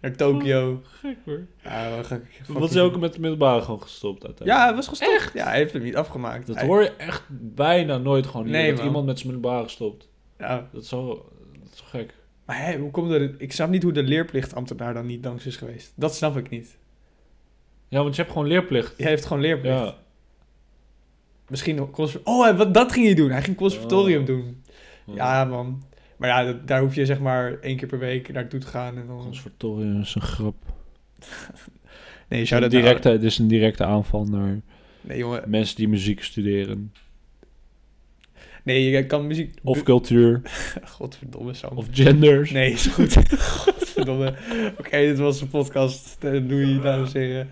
Naar 0.00 0.16
Tokio. 0.16 0.80
Gek 1.00 1.16
hoor. 1.24 1.46
Ja, 1.62 2.02
gek- 2.02 2.40
Was 2.48 2.74
hij 2.74 2.82
ook 2.82 2.98
met 2.98 3.12
de 3.12 3.20
middelbare 3.20 3.62
gewoon 3.62 3.82
gestopt 3.82 4.24
uiteindelijk? 4.26 4.58
Ja, 4.58 4.66
hij 4.66 4.74
was 4.76 4.88
gestopt. 4.88 5.30
Ja, 5.34 5.44
hij 5.44 5.56
heeft 5.56 5.72
hem 5.72 5.82
niet 5.82 5.96
afgemaakt. 5.96 6.46
Dat 6.46 6.56
Hij- 6.56 6.66
hoor 6.66 6.82
je 6.82 6.90
echt 6.96 7.22
bijna 7.54 7.98
nooit 7.98 8.26
gewoon 8.26 8.50
Nee, 8.50 8.74
dat 8.74 8.84
iemand 8.84 9.06
met 9.06 9.18
zijn 9.18 9.32
middelbare 9.32 9.68
stopt. 9.68 10.08
Ja, 10.38 10.68
Dat 10.72 10.82
is 10.82 10.88
zo, 10.88 11.30
dat 11.60 11.68
is 11.72 11.78
zo 11.78 11.84
gek. 11.88 12.14
Maar 12.48 12.76
hoe 12.76 12.90
komt 12.90 13.10
het? 13.10 13.34
Ik 13.38 13.52
snap 13.52 13.70
niet 13.70 13.82
hoe 13.82 13.92
de 13.92 14.02
leerplichtambtenaar 14.02 14.94
dan 14.94 15.06
niet 15.06 15.24
langs 15.24 15.46
is 15.46 15.56
geweest. 15.56 15.92
Dat 15.94 16.14
snap 16.14 16.36
ik 16.36 16.48
niet. 16.48 16.76
Ja, 17.88 18.02
want 18.02 18.14
je 18.16 18.20
hebt 18.22 18.32
gewoon 18.32 18.48
leerplicht. 18.48 18.94
Hij 18.98 19.08
heeft 19.08 19.24
gewoon 19.26 19.42
leerplicht. 19.42 19.74
Ja. 19.78 19.94
Misschien 21.48 21.80
Oh, 22.24 22.56
wat, 22.56 22.74
dat 22.74 22.92
ging 22.92 23.06
hij 23.06 23.14
doen. 23.14 23.30
Hij 23.30 23.42
ging 23.42 23.56
conservatorium 23.56 24.20
Oh. 24.20 24.26
doen. 24.26 24.62
Ja, 25.14 25.44
man. 25.44 25.82
Maar 26.16 26.28
ja, 26.28 26.44
dat- 26.44 26.66
daar 26.68 26.80
hoef 26.80 26.94
je 26.94 27.06
zeg 27.06 27.20
maar 27.20 27.58
één 27.60 27.76
keer 27.76 27.88
per 27.88 27.98
week 27.98 28.32
naartoe 28.32 28.60
te 28.60 28.66
gaan. 28.66 28.96
En 28.98 29.06
dan... 29.06 29.18
Conservatorium 29.18 30.00
is 30.00 30.14
een 30.14 30.20
grap. 30.22 30.54
Nee, 32.28 32.38
Het 32.40 32.48
zou 32.48 32.62
is, 32.64 32.66
dat 32.68 32.76
een 32.78 32.84
directe, 32.84 33.08
het 33.08 33.22
is 33.22 33.38
een 33.38 33.48
directe 33.48 33.84
aanval 33.84 34.24
naar 34.24 34.60
Nee, 35.00 35.18
jongen. 35.18 35.42
mensen 35.50 35.76
die 35.76 35.88
muziek 35.88 36.22
studeren. 36.22 36.92
Nee, 38.64 38.90
je 38.90 39.06
kan 39.06 39.26
muziek... 39.26 39.50
Of 39.62 39.82
cultuur. 39.82 40.40
Godverdomme, 40.96 41.54
Sam. 41.54 41.76
Of 41.76 41.86
genders. 41.90 42.50
Nee, 42.50 42.72
is 42.72 42.86
goed. 42.86 43.16
Godverdomme. 43.58 44.34
Oké, 44.78 44.98
dit 44.98 45.18
was 45.18 45.38
de 45.38 45.46
podcast. 45.46 46.16
Doei, 46.20 46.80
dames 46.80 47.14
en 47.14 47.20
heren. 47.20 47.50